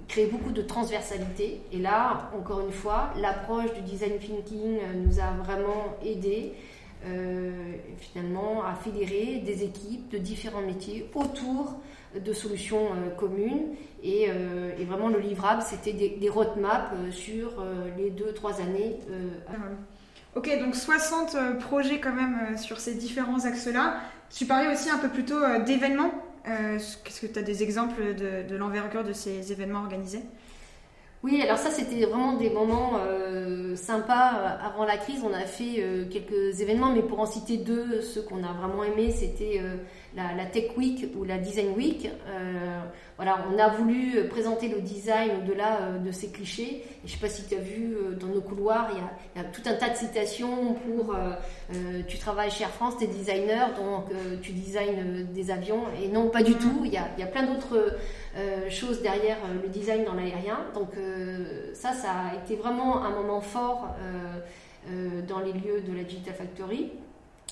créer 0.08 0.26
beaucoup 0.26 0.50
de 0.50 0.62
transversalité. 0.62 1.60
Et 1.72 1.78
là, 1.78 2.30
encore 2.36 2.60
une 2.60 2.72
fois, 2.72 3.10
l'approche 3.16 3.72
du 3.74 3.82
design 3.82 4.18
thinking 4.18 4.78
nous 4.96 5.20
a 5.20 5.30
vraiment 5.44 5.96
aidés. 6.04 6.52
finalement 7.98 8.64
à 8.64 8.74
fédérer 8.74 9.42
des 9.44 9.64
équipes 9.64 10.10
de 10.10 10.18
différents 10.18 10.62
métiers 10.62 11.08
autour 11.14 11.76
de 12.18 12.32
solutions 12.32 12.86
euh, 12.92 13.10
communes. 13.10 13.74
Euh, 14.04 14.72
et, 14.78 14.84
vraiment, 14.84 15.08
le 15.08 15.20
livrable, 15.20 15.62
c'était 15.62 15.92
des, 15.92 16.28
roadmaps 16.28 16.92
euh, 16.94 17.10
sur 17.10 17.64
les 17.96 18.10
deux, 18.10 18.32
trois 18.32 18.60
années. 18.60 18.96
Ok, 20.36 20.48
donc 20.60 20.76
60 20.76 21.58
projets 21.58 21.98
quand 21.98 22.12
même 22.12 22.56
sur 22.56 22.78
ces 22.78 22.94
différents 22.94 23.44
axes-là. 23.44 23.96
Tu 24.30 24.46
parlais 24.46 24.72
aussi 24.72 24.88
un 24.88 24.98
peu 24.98 25.08
plus 25.08 25.24
tôt 25.24 25.40
d'événements. 25.66 26.12
Qu'est-ce 26.44 27.20
que 27.20 27.26
tu 27.26 27.38
as 27.38 27.42
des 27.42 27.64
exemples 27.64 28.14
de, 28.14 28.48
de 28.48 28.56
l'envergure 28.56 29.02
de 29.02 29.12
ces 29.12 29.50
événements 29.50 29.80
organisés? 29.80 30.22
Oui, 31.24 31.42
alors 31.42 31.58
ça 31.58 31.70
c'était 31.70 32.06
vraiment 32.06 32.34
des 32.34 32.48
moments 32.48 33.00
sympas. 33.74 34.58
Avant 34.64 34.84
la 34.84 34.98
crise, 34.98 35.20
on 35.24 35.34
a 35.34 35.40
fait 35.40 35.84
quelques 36.12 36.60
événements, 36.60 36.92
mais 36.92 37.02
pour 37.02 37.18
en 37.18 37.26
citer 37.26 37.56
deux, 37.56 38.00
ceux 38.00 38.22
qu'on 38.22 38.44
a 38.44 38.52
vraiment 38.52 38.84
aimés, 38.84 39.10
c'était 39.10 39.60
la, 40.16 40.44
Tech 40.46 40.76
Week 40.76 41.08
ou 41.16 41.24
la 41.24 41.38
Design 41.38 41.74
Week. 41.76 42.06
Euh, 42.06 42.80
voilà, 43.16 43.44
on 43.52 43.58
a 43.58 43.68
voulu 43.68 44.28
présenter 44.28 44.68
le 44.68 44.80
design 44.80 45.30
au-delà 45.42 45.80
euh, 45.80 45.98
de 45.98 46.10
ces 46.10 46.30
clichés. 46.30 46.84
je 47.04 47.08
ne 47.08 47.12
sais 47.12 47.20
pas 47.20 47.28
si 47.28 47.44
tu 47.46 47.54
as 47.54 47.58
vu 47.58 47.94
euh, 47.94 48.14
dans 48.14 48.28
nos 48.28 48.40
couloirs, 48.40 48.90
il 48.92 49.40
y, 49.40 49.44
a, 49.44 49.48
tout 49.48 49.62
un 49.66 49.74
tas 49.74 49.90
de 49.90 49.96
citations 49.96 50.74
pour 50.74 51.14
tu 52.08 52.18
travailles 52.18 52.50
chez 52.50 52.64
Air 52.64 52.70
France, 52.70 52.94
tu 52.98 53.04
es 53.04 53.06
designer, 53.06 53.74
donc 53.74 54.06
tu 54.42 54.52
designes 54.52 55.26
des 55.32 55.50
avions. 55.50 55.84
Et 56.02 56.08
non, 56.08 56.28
pas 56.28 56.42
du 56.42 56.54
tout. 56.54 56.82
Il 56.84 56.92
y 56.92 56.96
a, 56.96 57.08
y 57.18 57.22
a 57.22 57.26
plein 57.26 57.44
d'autres 57.44 57.96
choses 58.68 59.02
derrière 59.02 59.38
le 59.62 59.68
design 59.68 60.04
dans 60.04 60.14
l'aérien. 60.14 60.58
Donc 60.74 60.90
ça, 61.74 61.92
ça 61.92 62.08
a 62.10 62.44
été 62.44 62.56
vraiment 62.56 63.02
un 63.02 63.10
moment 63.10 63.40
fort 63.40 63.88
dans 65.28 65.40
les 65.40 65.52
lieux 65.52 65.82
de 65.86 65.96
la 65.96 66.02
Digital 66.04 66.34
Factory. 66.34 66.90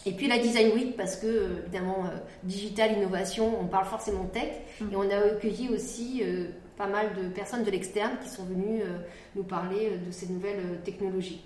Et 0.07 0.13
puis 0.13 0.29
la 0.29 0.39
Design 0.39 0.73
Week, 0.75 0.97
parce 0.97 1.17
que 1.17 1.61
évidemment, 1.63 2.05
euh, 2.07 2.19
digital, 2.45 2.93
innovation, 2.97 3.61
on 3.61 3.67
parle 3.67 3.87
forcément 3.87 4.25
tech. 4.25 4.51
Mm. 4.81 4.93
Et 4.93 4.97
on 4.97 5.11
a 5.11 5.17
accueilli 5.17 5.69
aussi 5.69 6.23
euh, 6.23 6.47
pas 6.77 6.87
mal 6.87 7.09
de 7.21 7.29
personnes 7.29 7.65
de 7.65 7.71
l'externe 7.71 8.13
qui 8.23 8.29
sont 8.29 8.45
venues 8.45 8.81
euh, 8.83 8.99
nous 9.37 9.43
parler 9.43 9.93
de 10.07 10.11
ces 10.11 10.29
nouvelles 10.29 10.81
technologies. 10.85 11.45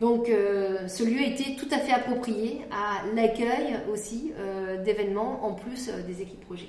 Donc 0.00 0.26
ce 0.26 1.04
lieu 1.04 1.22
était 1.22 1.54
tout 1.54 1.68
à 1.70 1.78
fait 1.78 1.92
approprié 1.92 2.62
à 2.72 3.06
l'accueil 3.14 3.76
aussi 3.90 4.32
d'événements 4.84 5.46
en 5.46 5.54
plus 5.54 5.88
des 5.88 6.20
équipes 6.20 6.44
projets. 6.44 6.68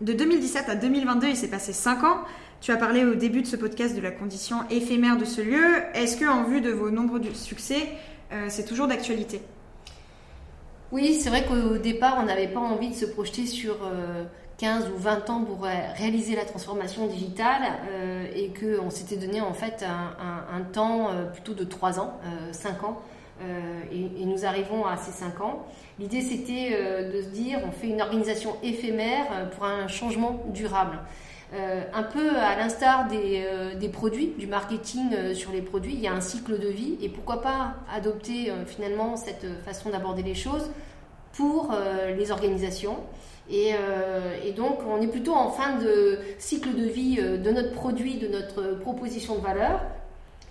De 0.00 0.12
2017 0.12 0.68
à 0.68 0.74
2022, 0.74 1.28
il 1.28 1.36
s'est 1.36 1.48
passé 1.48 1.72
5 1.72 2.02
ans. 2.02 2.18
Tu 2.60 2.72
as 2.72 2.76
parlé 2.76 3.04
au 3.04 3.14
début 3.14 3.42
de 3.42 3.46
ce 3.46 3.54
podcast 3.54 3.94
de 3.94 4.00
la 4.00 4.10
condition 4.10 4.68
éphémère 4.68 5.16
de 5.16 5.24
ce 5.24 5.40
lieu. 5.40 5.64
Est-ce 5.94 6.16
que, 6.16 6.24
en 6.24 6.42
vue 6.42 6.60
de 6.60 6.70
vos 6.70 6.90
nombreux 6.90 7.22
succès, 7.34 7.86
c'est 8.48 8.66
toujours 8.66 8.88
d'actualité? 8.88 9.40
Oui, 10.92 11.14
c'est 11.20 11.28
vrai 11.28 11.44
qu'au 11.44 11.78
départ, 11.78 12.18
on 12.20 12.24
n'avait 12.24 12.48
pas 12.48 12.58
envie 12.58 12.88
de 12.88 12.94
se 12.94 13.04
projeter 13.04 13.46
sur 13.46 13.76
15 14.58 14.84
euh, 14.84 14.88
ou 14.88 14.98
20 14.98 15.30
ans 15.30 15.44
pour 15.44 15.62
réaliser 15.62 16.34
la 16.34 16.44
transformation 16.44 17.06
digitale 17.06 17.62
euh, 17.90 18.26
et 18.34 18.52
qu'on 18.52 18.90
s'était 18.90 19.16
donné 19.16 19.40
en 19.40 19.54
fait 19.54 19.84
un, 19.84 20.62
temps 20.72 21.10
euh, 21.10 21.26
plutôt 21.26 21.54
de 21.54 21.62
3 21.62 22.00
ans, 22.00 22.18
5 22.50 22.84
ans. 22.84 23.00
Et, 23.92 24.26
nous 24.26 24.44
arrivons 24.44 24.84
à 24.84 24.96
ces 24.96 25.12
5 25.12 25.40
ans. 25.40 25.64
L'idée, 25.98 26.20
c'était 26.20 26.70
de 26.70 27.22
se 27.22 27.28
dire, 27.28 27.60
on 27.66 27.70
fait 27.70 27.88
une 27.88 28.02
organisation 28.02 28.56
éphémère 28.62 29.48
pour 29.52 29.64
un 29.64 29.88
changement 29.88 30.42
durable. 30.48 30.98
Un 31.52 32.02
peu 32.04 32.36
à 32.36 32.56
l'instar 32.56 33.08
des, 33.08 33.44
des, 33.78 33.88
produits, 33.88 34.34
du 34.38 34.46
marketing 34.46 35.34
sur 35.34 35.50
les 35.50 35.62
produits, 35.62 35.94
il 35.94 36.00
y 36.00 36.06
a 36.06 36.12
un 36.12 36.20
cycle 36.20 36.58
de 36.58 36.68
vie 36.68 36.96
et 37.02 37.08
pourquoi 37.08 37.42
pas 37.42 37.74
adopter 37.92 38.52
finalement 38.66 39.16
cette 39.16 39.46
façon 39.64 39.90
d'aborder 39.90 40.22
les 40.22 40.36
choses 40.36 40.70
pour 41.32 41.72
euh, 41.72 42.14
les 42.14 42.30
organisations. 42.30 42.98
Euh, 43.50 44.36
et, 44.44 44.52
donc, 44.52 44.80
on 44.86 45.00
est 45.00 45.08
plutôt 45.08 45.34
en 45.34 45.50
fin 45.50 45.76
de 45.78 46.18
cycle 46.38 46.74
de 46.74 46.84
vie 46.84 47.18
euh, 47.18 47.36
de 47.36 47.50
notre 47.50 47.72
produit, 47.72 48.18
de 48.18 48.28
notre 48.28 48.78
proposition 48.80 49.36
de 49.36 49.40
valeur. 49.40 49.80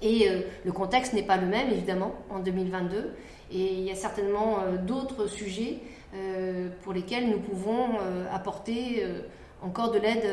Et 0.02 0.30
le 0.64 0.72
contexte 0.72 1.12
n'est 1.12 1.24
pas 1.24 1.36
le 1.36 1.46
même, 1.46 1.70
évidemment, 1.72 2.14
en 2.30 2.40
2022. 2.40 3.14
Et 3.52 3.74
il 3.74 3.82
y 3.82 3.92
a 3.92 3.96
certainement 3.96 4.60
d'autres 4.88 5.28
sujets 5.28 5.80
pour 6.84 6.94
lesquels 6.94 7.30
nous 7.30 7.40
pouvons 7.40 7.98
apporter 8.32 9.04
encore 9.62 9.92
de 9.92 10.00
l'aide 10.00 10.26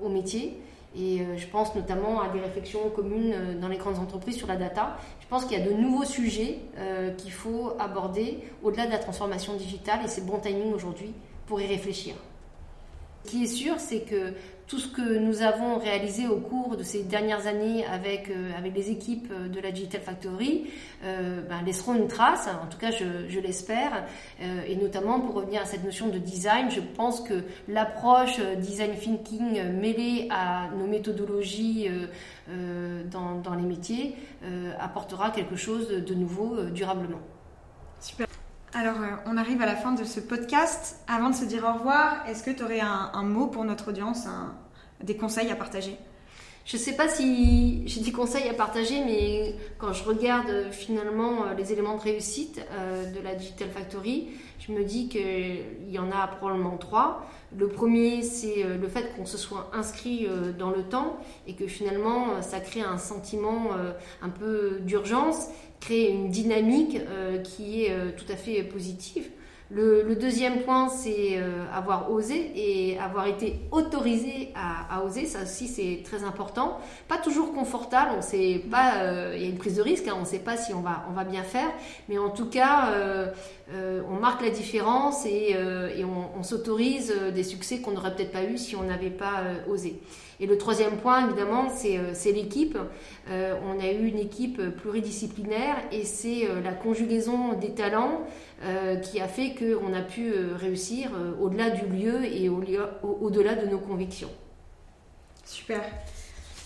au 0.00 0.08
métier. 0.08 0.60
Et 0.98 1.20
euh, 1.20 1.36
je 1.36 1.46
pense 1.46 1.74
notamment 1.74 2.20
à 2.20 2.28
des 2.28 2.40
réflexions 2.40 2.88
communes 2.88 3.32
euh, 3.34 3.54
dans 3.60 3.68
les 3.68 3.76
grandes 3.76 3.98
entreprises 3.98 4.36
sur 4.36 4.46
la 4.46 4.56
data. 4.56 4.96
Je 5.20 5.26
pense 5.26 5.44
qu'il 5.44 5.58
y 5.58 5.60
a 5.60 5.64
de 5.64 5.72
nouveaux 5.72 6.06
sujets 6.06 6.60
euh, 6.78 7.10
qu'il 7.12 7.32
faut 7.32 7.74
aborder 7.78 8.38
au-delà 8.62 8.86
de 8.86 8.92
la 8.92 8.98
transformation 8.98 9.54
digitale 9.54 10.00
et 10.04 10.08
c'est 10.08 10.24
bon 10.24 10.38
timing 10.38 10.72
aujourd'hui 10.72 11.12
pour 11.46 11.60
y 11.60 11.66
réfléchir. 11.66 12.14
Ce 13.24 13.30
qui 13.30 13.44
est 13.44 13.48
sûr, 13.48 13.78
c'est 13.78 14.00
que 14.00 14.32
tout 14.66 14.78
ce 14.78 14.88
que 14.88 15.18
nous 15.18 15.42
avons 15.42 15.78
réalisé 15.78 16.26
au 16.26 16.38
cours 16.38 16.76
de 16.76 16.82
ces 16.82 17.04
dernières 17.04 17.46
années 17.46 17.86
avec, 17.86 18.30
euh, 18.30 18.50
avec 18.58 18.74
les 18.74 18.90
équipes 18.90 19.30
euh, 19.30 19.48
de 19.48 19.60
la 19.60 19.70
Digital 19.70 20.00
Factory 20.00 20.66
euh, 21.04 21.40
ben, 21.48 21.62
laisseront 21.64 21.94
une 21.94 22.08
trace, 22.08 22.48
en 22.48 22.66
tout 22.66 22.78
cas 22.78 22.90
je, 22.90 23.28
je 23.28 23.40
l'espère, 23.40 24.04
et 24.40 24.76
notamment 24.76 25.20
pour 25.20 25.34
revenir 25.34 25.62
à 25.62 25.64
cette 25.64 25.84
notion 25.84 26.08
de 26.08 26.18
design, 26.18 26.70
je 26.70 26.80
pense 26.80 27.20
que 27.20 27.44
l'approche 27.68 28.40
design 28.58 28.96
thinking 28.96 29.62
mêlée 29.72 30.28
à 30.30 30.68
nos 30.76 30.86
méthodologies 30.86 31.88
dans, 33.10 33.36
dans, 33.40 33.54
les 33.54 33.62
métiers 33.62 34.14
apportera 34.78 35.30
quelque 35.30 35.56
chose 35.56 35.88
de 35.88 36.14
nouveau 36.14 36.62
durablement. 36.70 37.20
Super. 38.00 38.25
Alors, 38.78 39.00
euh, 39.00 39.06
on 39.24 39.38
arrive 39.38 39.62
à 39.62 39.66
la 39.66 39.74
fin 39.74 39.92
de 39.92 40.04
ce 40.04 40.20
podcast. 40.20 40.98
Avant 41.08 41.30
de 41.30 41.34
se 41.34 41.46
dire 41.46 41.64
au 41.64 41.78
revoir, 41.78 42.28
est-ce 42.28 42.42
que 42.42 42.50
tu 42.50 42.62
aurais 42.62 42.80
un, 42.80 43.22
mot 43.22 43.46
pour 43.46 43.64
notre 43.64 43.88
audience, 43.88 44.26
des 45.02 45.16
conseils 45.16 45.50
à 45.50 45.56
partager? 45.56 45.96
Je 46.66 46.76
ne 46.76 46.82
sais 46.82 46.94
pas 46.94 47.08
si 47.08 47.88
j'ai 47.88 48.02
des 48.02 48.12
conseils 48.12 48.46
à 48.50 48.52
partager, 48.52 49.02
mais 49.02 49.54
quand 49.78 49.94
je 49.94 50.04
regarde 50.04 50.50
euh, 50.50 50.70
finalement 50.70 51.44
euh, 51.44 51.54
les 51.54 51.72
éléments 51.72 51.96
de 51.96 52.02
réussite 52.02 52.60
de 53.14 53.20
la 53.24 53.34
Digital 53.34 53.70
Factory, 53.70 54.28
je 54.58 54.72
me 54.72 54.84
dis 54.84 55.08
qu'il 55.08 55.90
y 55.90 55.98
en 55.98 56.10
a 56.12 56.26
probablement 56.26 56.76
trois. 56.76 57.26
Le 57.56 57.68
premier, 57.68 58.20
c'est 58.20 58.64
le 58.64 58.88
fait 58.88 59.14
qu'on 59.16 59.24
se 59.24 59.38
soit 59.38 59.70
inscrit 59.72 60.26
dans 60.58 60.70
le 60.70 60.82
temps 60.82 61.16
et 61.46 61.54
que 61.54 61.68
finalement, 61.68 62.42
ça 62.42 62.58
crée 62.58 62.80
un 62.80 62.98
sentiment 62.98 63.70
un 64.20 64.28
peu 64.28 64.80
d'urgence, 64.80 65.46
crée 65.80 66.08
une 66.08 66.30
dynamique 66.30 66.98
qui 67.44 67.84
est 67.84 68.16
tout 68.16 68.30
à 68.32 68.36
fait 68.36 68.62
positive. 68.62 69.30
Le, 69.68 70.14
deuxième 70.14 70.60
point, 70.60 70.88
c'est 70.88 71.38
euh, 71.38 71.64
avoir 71.74 72.12
osé 72.12 72.52
et 72.54 72.98
avoir 73.00 73.26
été 73.26 73.58
autorisé 73.72 74.52
à, 74.54 75.02
oser. 75.02 75.26
Ça 75.26 75.42
aussi, 75.42 75.66
c'est 75.66 76.02
très 76.04 76.22
important. 76.22 76.78
Pas 77.08 77.18
toujours 77.18 77.52
confortable. 77.52 78.12
On 78.16 78.22
sait 78.22 78.62
pas. 78.70 78.98
Euh, 78.98 79.32
il 79.34 79.42
y 79.42 79.46
a 79.46 79.48
une 79.48 79.58
prise 79.58 79.76
de 79.76 79.82
risque. 79.82 80.06
Hein, 80.06 80.14
on 80.16 80.20
ne 80.20 80.26
sait 80.26 80.38
pas 80.38 80.56
si 80.56 80.72
on 80.72 80.82
va, 80.82 81.04
on 81.10 81.14
va 81.14 81.24
bien 81.24 81.42
faire. 81.42 81.68
Mais 82.08 82.16
en 82.16 82.30
tout 82.30 82.48
cas, 82.48 82.92
euh, 82.92 83.32
on 84.08 84.20
marque 84.20 84.42
la 84.42 84.50
différence 84.50 85.26
et, 85.26 85.56
on, 86.04 86.38
on 86.38 86.42
s'autorise 86.44 87.12
des 87.34 87.42
succès 87.42 87.80
qu'on 87.80 87.90
n'aurait 87.90 88.14
peut-être 88.14 88.32
pas 88.32 88.44
eu 88.44 88.58
si 88.58 88.76
on 88.76 88.84
n'avait 88.84 89.10
pas 89.10 89.42
osé. 89.68 90.00
Et 90.38 90.46
le 90.46 90.58
troisième 90.58 90.98
point, 90.98 91.26
évidemment, 91.26 91.68
c'est 91.70 92.32
l'équipe. 92.32 92.76
on 93.28 93.80
a 93.80 93.90
eu 93.90 94.06
une 94.06 94.18
équipe 94.18 94.60
pluridisciplinaire 94.76 95.76
et 95.92 96.04
c'est 96.04 96.46
la 96.62 96.72
conjugaison 96.72 97.54
des 97.54 97.70
talents 97.70 98.26
euh, 98.64 98.96
qui 98.96 99.20
a 99.20 99.28
fait 99.28 99.54
qu'on 99.54 99.92
a 99.92 100.00
pu 100.00 100.32
euh, 100.32 100.56
réussir 100.56 101.10
euh, 101.14 101.34
au-delà 101.38 101.68
du 101.68 101.84
lieu 101.84 102.24
et 102.24 102.48
au-delà 102.48 103.54
de 103.54 103.66
nos 103.66 103.78
convictions. 103.78 104.30
Super. 105.44 105.82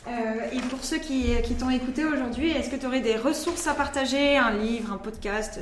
et 0.07 0.61
pour 0.71 0.85
ceux 0.85 0.99
qui, 0.99 1.35
qui 1.43 1.55
t'ont 1.55 1.69
écouté 1.69 2.05
aujourd'hui, 2.05 2.51
est-ce 2.51 2.71
que 2.71 2.77
tu 2.77 2.87
aurais 2.87 3.01
des 3.01 3.17
ressources 3.17 3.67
à 3.67 3.75
partager, 3.75 4.39
un 4.39 4.53
livre, 4.53 4.93
un 4.93 4.99
podcast, 4.99 5.59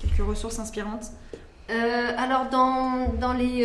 quelques 0.00 0.28
ressources 0.28 0.58
inspirantes? 0.58 1.12
Alors 1.68 2.50
dans, 2.50 3.14
dans 3.20 3.32
les 3.32 3.64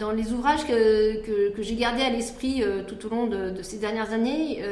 dans 0.00 0.10
les 0.10 0.32
ouvrages 0.32 0.66
que, 0.66 1.52
j'ai 1.62 1.76
gardés 1.76 2.02
à 2.02 2.10
l'esprit 2.10 2.64
tout 2.88 3.06
au 3.06 3.10
long 3.10 3.26
de, 3.26 3.50
de, 3.50 3.62
ces 3.62 3.76
dernières 3.76 4.12
années, 4.12 4.62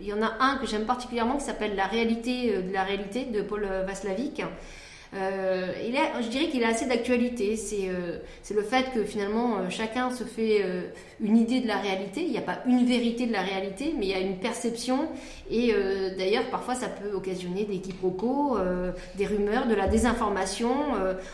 il 0.00 0.06
y 0.06 0.12
en 0.12 0.22
a 0.22 0.32
un 0.40 0.56
que 0.58 0.66
j'aime 0.66 0.84
particulièrement 0.84 1.36
qui 1.36 1.44
s'appelle 1.44 1.76
La 1.76 1.86
réalité 1.86 2.60
de 2.62 2.72
la 2.72 2.82
réalité 2.82 3.24
de 3.24 3.42
Paul 3.42 3.66
Vaslavic. 3.86 4.42
Euh, 5.14 5.72
il 5.86 5.94
est, 5.94 6.22
je 6.22 6.28
dirais 6.28 6.48
qu'il 6.48 6.62
est 6.62 6.66
assez 6.66 6.86
d'actualité. 6.86 7.56
C'est 7.56 7.88
euh, 7.88 8.18
le 8.54 8.62
fait 8.62 8.92
que 8.94 9.04
finalement 9.04 9.58
euh, 9.58 9.70
chacun 9.70 10.10
se 10.10 10.24
fait 10.24 10.62
euh, 10.62 10.82
une 11.20 11.36
idée 11.36 11.60
de 11.60 11.68
la 11.68 11.78
réalité. 11.78 12.22
Il 12.22 12.30
n'y 12.30 12.38
a 12.38 12.42
pas 12.42 12.58
une 12.66 12.84
vérité 12.84 13.26
de 13.26 13.32
la 13.32 13.42
réalité, 13.42 13.94
mais 13.96 14.06
il 14.06 14.10
y 14.10 14.14
a 14.14 14.20
une 14.20 14.38
perception. 14.38 15.08
Et 15.50 15.72
d'ailleurs, 16.18 16.50
parfois, 16.50 16.74
ça 16.74 16.88
peut 16.88 17.12
occasionner 17.14 17.64
des 17.64 17.78
quiproquos, 17.78 18.58
des 19.14 19.26
rumeurs, 19.26 19.68
de 19.68 19.74
la 19.74 19.86
désinformation. 19.86 20.70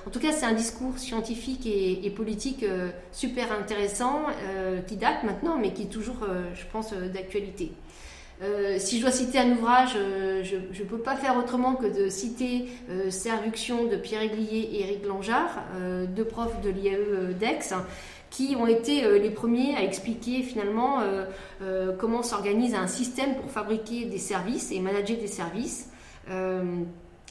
en 0.07 0.11
tout 0.11 0.21
cas, 0.21 0.33
c'est 0.33 0.45
un 0.45 0.53
discours 0.53 0.99
scientifique 0.99 1.67
et, 1.67 2.05
et 2.07 2.11
politique 2.11 2.65
super 3.11 3.51
intéressant 3.53 4.27
qui 4.87 4.97
date 4.97 5.25
maintenant, 5.25 5.57
mais 5.59 5.73
qui 5.73 5.85
est 5.85 5.87
toujours, 5.87 6.27
je 6.55 6.65
pense, 6.71 6.93
d'actualité. 6.93 7.73
Euh, 8.43 8.77
si 8.79 8.97
je 8.97 9.03
dois 9.03 9.13
citer 9.13 9.39
un 9.39 9.53
ouvrage, 9.53 9.93
euh, 9.97 10.43
je 10.43 10.57
ne 10.57 10.89
peux 10.89 10.99
pas 10.99 11.15
faire 11.15 11.37
autrement 11.37 11.75
que 11.75 11.87
de 11.87 12.09
citer 12.09 12.67
euh, 12.91 13.11
Servuction 13.11 13.87
de 13.87 13.97
Pierre 13.97 14.23
Aiguillet 14.23 14.63
et 14.73 14.81
Éric 14.83 15.07
Langeard, 15.07 15.63
deux 16.09 16.25
profs 16.25 16.61
de 16.61 16.71
l'IAE 16.71 17.35
d'Aix, 17.39 17.75
qui 18.31 18.57
ont 18.59 18.67
été 18.67 19.19
les 19.19 19.31
premiers 19.31 19.77
à 19.77 19.83
expliquer 19.83 20.43
finalement 20.43 21.01
comment 21.99 22.23
s'organise 22.23 22.75
un 22.75 22.87
système 22.87 23.37
pour 23.37 23.51
fabriquer 23.51 24.07
des 24.07 24.19
services 24.19 24.73
et 24.73 24.81
manager 24.81 25.19
des 25.19 25.27
services. 25.27 25.91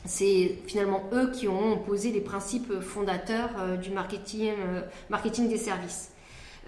c'est 0.05 0.57
finalement 0.67 1.03
eux 1.13 1.31
qui 1.31 1.47
ont 1.47 1.77
posé 1.77 2.11
les 2.11 2.21
principes 2.21 2.79
fondateurs 2.81 3.49
du 3.81 3.89
marketing, 3.89 4.51
marketing 5.09 5.49
des 5.49 5.57
services. 5.57 6.10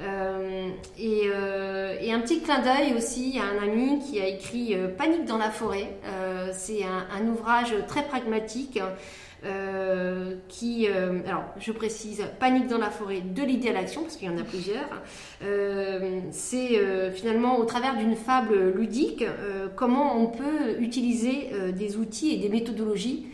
Euh, 0.01 0.69
euh, 0.99 1.95
et, 2.01 2.11
un 2.11 2.19
petit 2.19 2.41
clin 2.41 2.61
d'œil 2.61 2.93
aussi 2.97 3.39
à 3.39 3.43
un 3.45 3.63
ami 3.63 3.99
qui 3.99 4.19
a 4.19 4.27
écrit 4.27 4.73
euh, 4.73 4.87
Panique 4.87 5.25
dans 5.25 5.37
la 5.37 5.51
forêt. 5.51 5.95
c'est 6.51 6.81
un, 6.83 7.27
ouvrage 7.27 7.73
très 7.87 8.03
pragmatique. 8.03 8.79
qui, 10.47 10.87
alors 10.87 11.43
je 11.59 11.71
précise, 11.71 12.23
panique 12.39 12.67
dans 12.67 12.77
la 12.77 12.89
forêt 12.89 13.21
de 13.21 13.43
l'idée 13.43 13.69
à 13.69 13.73
l'action, 13.73 14.01
parce 14.01 14.15
qu'il 14.15 14.29
y 14.29 14.31
en 14.31 14.37
a 14.37 14.43
plusieurs. 14.43 15.01
c'est 16.31 17.11
finalement 17.11 17.57
au 17.57 17.65
travers 17.65 17.97
d'une 17.97 18.15
fable 18.15 18.71
ludique 18.75 19.25
comment 19.75 20.17
on 20.17 20.27
peut 20.27 20.79
utiliser 20.79 21.49
des 21.73 21.97
outils 21.97 22.33
et 22.33 22.37
des 22.37 22.49
méthodologies 22.49 23.27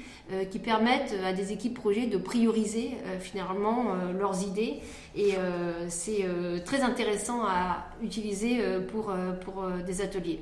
qui 0.50 0.60
permettent 0.60 1.16
à 1.26 1.34
des 1.34 1.52
équipes 1.52 1.74
projets 1.74 2.06
de 2.06 2.18
prioriser 2.18 2.92
euh, 3.06 3.20
finalement 3.20 3.88
euh, 3.88 4.14
leurs 4.18 4.44
idées. 4.44 4.80
Et 5.16 5.34
c'est 5.90 6.26
très 6.64 6.82
intéressant 6.82 7.44
à 7.44 7.88
utiliser 8.02 8.62
pour, 8.92 9.12
pour 9.42 9.68
des 9.86 10.02
ateliers. 10.02 10.40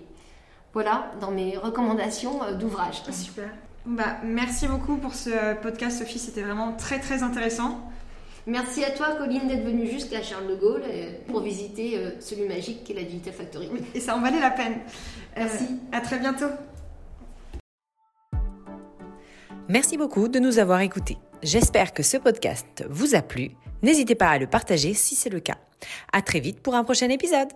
Voilà 0.73 1.11
dans 1.19 1.31
mes 1.31 1.57
recommandations 1.57 2.39
d'ouvrage. 2.59 3.01
Super. 3.11 3.49
Bah, 3.85 4.17
merci 4.23 4.67
beaucoup 4.67 4.97
pour 4.97 5.15
ce 5.15 5.55
podcast, 5.61 5.99
Sophie. 5.99 6.19
C'était 6.19 6.41
vraiment 6.41 6.73
très 6.73 6.99
très 6.99 7.23
intéressant. 7.23 7.79
Merci 8.45 8.83
à 8.83 8.91
toi, 8.91 9.15
Colline, 9.17 9.47
d'être 9.47 9.63
venue 9.63 9.87
jusqu'à 9.87 10.21
Charles 10.21 10.47
de 10.47 10.55
Gaulle 10.55 10.83
pour 11.27 11.39
visiter 11.41 11.99
celui 12.19 12.47
magique 12.47 12.83
qu'est 12.83 12.93
la 12.93 13.03
Digital 13.03 13.33
Factory. 13.33 13.69
Et 13.95 13.99
ça 13.99 14.15
en 14.15 14.21
valait 14.21 14.41
la 14.41 14.51
peine. 14.51 14.75
Merci. 15.35 15.65
à 15.91 16.01
très 16.01 16.19
bientôt. 16.19 16.49
Merci 19.69 19.97
beaucoup 19.97 20.29
de 20.29 20.39
nous 20.39 20.59
avoir 20.59 20.79
écoutés. 20.79 21.17
J'espère 21.43 21.93
que 21.93 22.01
ce 22.01 22.15
podcast 22.15 22.85
vous 22.89 23.15
a 23.15 23.21
plu. 23.21 23.51
N'hésitez 23.83 24.15
pas 24.15 24.29
à 24.29 24.37
le 24.37 24.47
partager 24.47 24.93
si 24.93 25.13
c'est 25.13 25.29
le 25.29 25.41
cas. 25.41 25.57
À 26.13 26.21
très 26.21 26.39
vite 26.39 26.61
pour 26.61 26.75
un 26.75 26.85
prochain 26.85 27.09
épisode. 27.09 27.49